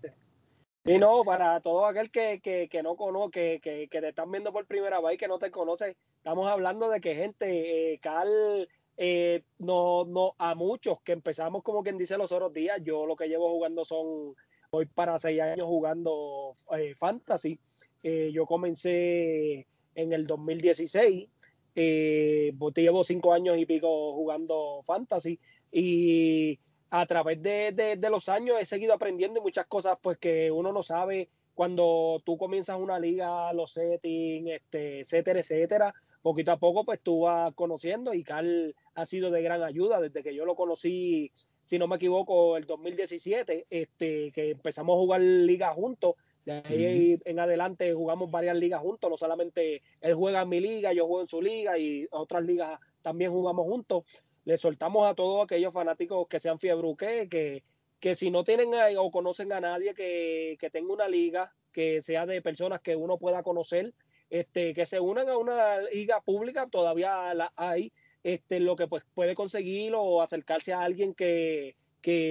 Y 0.84 0.96
no, 0.96 1.22
para 1.22 1.60
todo 1.60 1.84
aquel 1.84 2.10
que, 2.10 2.70
no 2.82 2.96
conoce, 2.96 3.60
que, 3.60 3.88
te 3.90 4.08
están 4.08 4.30
viendo 4.30 4.52
por 4.52 4.66
primera 4.66 5.00
vez 5.00 5.14
y 5.14 5.18
que 5.18 5.28
no 5.28 5.38
te 5.38 5.50
conoce, 5.50 5.96
estamos 6.16 6.48
hablando 6.48 6.88
de 6.88 7.00
que 7.00 7.14
gente, 7.14 7.92
eh, 7.92 7.98
Carl, 7.98 8.66
eh, 8.98 9.44
no, 9.58 10.04
no, 10.04 10.34
a 10.36 10.54
muchos 10.54 11.00
que 11.00 11.12
empezamos 11.12 11.62
como 11.62 11.82
quien 11.82 11.96
dice 11.96 12.18
los 12.18 12.32
otros 12.32 12.52
días, 12.52 12.78
yo 12.82 13.06
lo 13.06 13.16
que 13.16 13.28
llevo 13.28 13.48
jugando 13.50 13.84
son 13.84 14.34
voy 14.70 14.86
para 14.86 15.18
seis 15.18 15.40
años 15.40 15.66
jugando 15.66 16.52
eh, 16.76 16.94
fantasy. 16.94 17.58
Eh, 18.02 18.30
yo 18.32 18.46
comencé 18.46 19.66
en 19.94 20.12
el 20.12 20.26
2016, 20.26 21.28
eh, 21.74 22.52
pues, 22.58 22.74
llevo 22.74 23.02
cinco 23.04 23.32
años 23.32 23.58
y 23.58 23.66
pico 23.66 24.14
jugando 24.14 24.82
fantasy 24.84 25.38
y 25.72 26.58
a 26.90 27.04
través 27.06 27.42
de, 27.42 27.98
los 28.10 28.28
años 28.28 28.56
he 28.60 28.64
seguido 28.64 28.94
aprendiendo 28.94 29.42
muchas 29.42 29.66
cosas 29.66 29.98
pues 30.00 30.16
que 30.18 30.50
uno 30.50 30.72
no 30.72 30.82
sabe 30.82 31.28
cuando 31.54 32.22
tú 32.24 32.38
comienzas 32.38 32.78
una 32.78 32.98
liga, 32.98 33.52
los 33.52 33.72
settings, 33.72 34.50
este, 34.50 35.00
etcétera, 35.00 35.40
etcétera. 35.40 35.94
Poquito 36.22 36.52
a 36.52 36.56
poco 36.58 36.84
pues 36.84 37.00
tú 37.02 37.20
vas 37.22 37.52
conociendo 37.54 38.14
y 38.14 38.22
Carl 38.22 38.74
ha 38.98 39.06
sido 39.06 39.30
de 39.30 39.42
gran 39.42 39.62
ayuda 39.62 40.00
desde 40.00 40.22
que 40.22 40.34
yo 40.34 40.44
lo 40.44 40.56
conocí 40.56 41.30
si 41.64 41.78
no 41.78 41.86
me 41.86 41.96
equivoco, 41.96 42.56
el 42.56 42.64
2017, 42.64 43.66
este, 43.68 44.32
que 44.32 44.52
empezamos 44.52 44.94
a 44.94 45.00
jugar 45.00 45.20
ligas 45.20 45.74
juntos. 45.74 46.14
De 46.46 46.62
ahí 46.64 47.18
en 47.26 47.38
adelante 47.38 47.92
jugamos 47.92 48.30
varias 48.30 48.56
ligas 48.56 48.80
juntos, 48.80 49.10
no 49.10 49.18
solamente 49.18 49.82
él 50.00 50.14
juega 50.14 50.40
en 50.40 50.48
mi 50.48 50.60
liga, 50.60 50.94
yo 50.94 51.06
juego 51.06 51.20
en 51.20 51.26
su 51.26 51.42
liga 51.42 51.78
y 51.78 52.08
otras 52.10 52.42
ligas 52.42 52.80
también 53.02 53.32
jugamos 53.32 53.66
juntos. 53.66 54.04
Le 54.46 54.56
soltamos 54.56 55.06
a 55.06 55.14
todos 55.14 55.44
aquellos 55.44 55.74
fanáticos 55.74 56.26
que 56.26 56.40
sean 56.40 56.58
fiebruque, 56.58 57.28
que, 57.28 57.64
que 58.00 58.14
si 58.14 58.30
no 58.30 58.44
tienen 58.44 58.70
o 58.96 59.10
conocen 59.10 59.52
a 59.52 59.60
nadie 59.60 59.92
que, 59.92 60.56
que 60.58 60.70
tenga 60.70 60.90
una 60.90 61.06
liga, 61.06 61.52
que 61.70 62.00
sea 62.00 62.24
de 62.24 62.40
personas 62.40 62.80
que 62.80 62.96
uno 62.96 63.18
pueda 63.18 63.42
conocer, 63.42 63.92
este, 64.30 64.72
que 64.72 64.86
se 64.86 65.00
unan 65.00 65.28
a 65.28 65.36
una 65.36 65.82
liga 65.82 66.22
pública, 66.22 66.66
todavía 66.70 67.34
la 67.34 67.52
hay, 67.56 67.92
este, 68.22 68.60
lo 68.60 68.76
que 68.76 68.86
pues, 68.86 69.04
puede 69.14 69.34
conseguir 69.34 69.92
o 69.94 70.22
acercarse 70.22 70.72
a 70.72 70.82
alguien 70.82 71.14
que, 71.14 71.74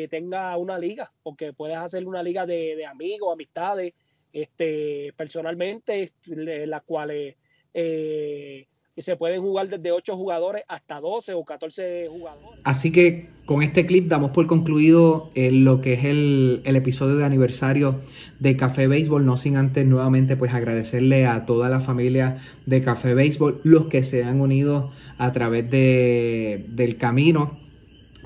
tenga 0.09 0.57
una 0.57 0.79
liga, 0.79 1.11
porque 1.21 1.53
puedes 1.53 1.77
hacer 1.77 2.07
una 2.07 2.23
liga 2.23 2.47
de, 2.47 2.83
amigos, 2.83 3.31
amistades, 3.31 3.93
este, 4.33 5.13
personalmente, 5.15 6.11
las 6.25 6.81
cuales 6.81 7.35
eh, 7.75 8.65
se 9.01 9.15
pueden 9.15 9.41
jugar 9.41 9.67
desde 9.67 9.91
8 9.91 10.15
jugadores 10.15 10.63
hasta 10.67 10.99
12 10.99 11.33
o 11.33 11.43
14 11.45 12.07
jugadores. 12.09 12.59
Así 12.63 12.91
que 12.91 13.29
con 13.45 13.61
este 13.61 13.85
clip 13.85 14.07
damos 14.07 14.31
por 14.31 14.47
concluido 14.47 15.31
eh, 15.35 15.51
lo 15.51 15.81
que 15.81 15.93
es 15.93 16.05
el, 16.05 16.61
el, 16.65 16.75
episodio 16.75 17.15
de 17.15 17.25
aniversario 17.25 18.01
de 18.39 18.57
Café 18.57 18.87
Béisbol, 18.87 19.25
no 19.25 19.37
sin 19.37 19.55
antes 19.55 19.85
nuevamente 19.85 20.35
pues 20.35 20.53
agradecerle 20.53 21.25
a 21.25 21.45
toda 21.45 21.69
la 21.69 21.79
familia 21.79 22.37
de 22.65 22.81
Café 22.81 23.13
Béisbol, 23.13 23.61
los 23.63 23.85
que 23.85 24.03
se 24.03 24.23
han 24.23 24.41
unido 24.41 24.91
a 25.17 25.31
través 25.31 25.69
de, 25.69 26.65
del 26.69 26.97
camino 26.97 27.66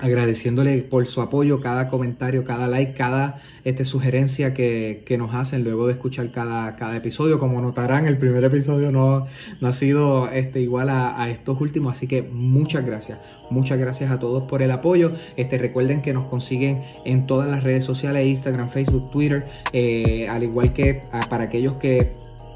agradeciéndole 0.02 0.78
por 0.78 1.06
su 1.06 1.22
apoyo, 1.22 1.60
cada 1.60 1.88
comentario, 1.88 2.44
cada 2.44 2.66
like, 2.66 2.94
cada 2.94 3.40
este, 3.64 3.84
sugerencia 3.84 4.52
que, 4.52 5.04
nos 5.16 5.34
hacen 5.34 5.62
luego 5.62 5.86
de 5.86 5.92
escuchar 5.92 6.32
cada, 6.32 6.74
cada, 6.76 6.96
episodio. 6.96 7.38
Como 7.38 7.60
notarán, 7.60 8.08
el 8.08 8.18
primer 8.18 8.42
episodio 8.42 8.90
no, 8.90 9.26
no 9.60 9.68
ha 9.68 9.72
sido 9.72 10.28
este, 10.28 10.60
igual 10.60 10.88
a, 10.90 11.30
estos 11.30 11.60
últimos, 11.60 11.96
así 11.96 12.08
que 12.08 12.22
muchas 12.22 12.84
gracias. 12.84 13.20
Muchas 13.50 13.78
gracias 13.78 14.10
a 14.10 14.18
todos 14.18 14.44
por 14.44 14.62
el 14.62 14.72
apoyo. 14.72 15.12
Este, 15.36 15.56
recuerden 15.58 16.02
que 16.02 16.12
nos 16.12 16.26
consiguen 16.28 16.82
en 17.04 17.26
todas 17.26 17.48
las 17.48 17.62
redes 17.62 17.84
sociales, 17.84 18.26
Instagram, 18.26 18.70
Facebook, 18.70 19.10
Twitter, 19.12 19.44
eh, 19.72 20.26
al 20.28 20.42
igual 20.42 20.72
que 20.72 21.00
para 21.28 21.44
aquellos 21.44 21.74
que 21.74 22.08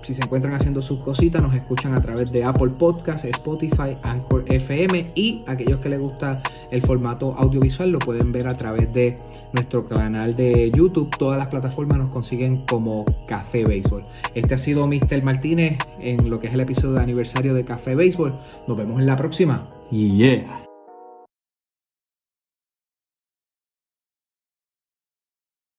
si 0.06 0.14
se 0.14 0.22
encuentran 0.22 0.54
haciendo 0.54 0.80
sus 0.80 1.02
cositas, 1.02 1.42
nos 1.42 1.54
escuchan 1.54 1.92
a 1.94 2.00
través 2.00 2.30
de 2.30 2.44
Apple 2.44 2.72
Podcasts, 2.78 3.24
Spotify, 3.24 3.90
Anchor 4.02 4.44
FM 4.46 5.08
y 5.16 5.42
aquellos 5.48 5.80
que 5.80 5.88
les 5.88 5.98
gusta 5.98 6.40
el 6.70 6.80
formato 6.80 7.32
audiovisual 7.36 7.90
lo 7.90 7.98
pueden 7.98 8.30
ver 8.30 8.46
a 8.46 8.56
través 8.56 8.92
de 8.92 9.16
nuestro 9.52 9.84
canal 9.88 10.32
de 10.34 10.70
YouTube. 10.70 11.10
Todas 11.18 11.38
las 11.38 11.48
plataformas 11.48 11.98
nos 11.98 12.10
consiguen 12.10 12.64
como 12.66 13.04
Café 13.26 13.64
Béisbol. 13.64 14.04
Este 14.34 14.54
ha 14.54 14.58
sido 14.58 14.86
Mr. 14.86 15.24
Martínez 15.24 15.78
en 16.00 16.30
lo 16.30 16.38
que 16.38 16.46
es 16.46 16.54
el 16.54 16.60
episodio 16.60 16.92
de 16.92 17.02
aniversario 17.02 17.52
de 17.52 17.64
Café 17.64 17.94
Béisbol. 17.94 18.32
Nos 18.68 18.76
vemos 18.76 19.00
en 19.00 19.06
la 19.06 19.16
próxima. 19.16 19.66
Yeah. 19.90 20.65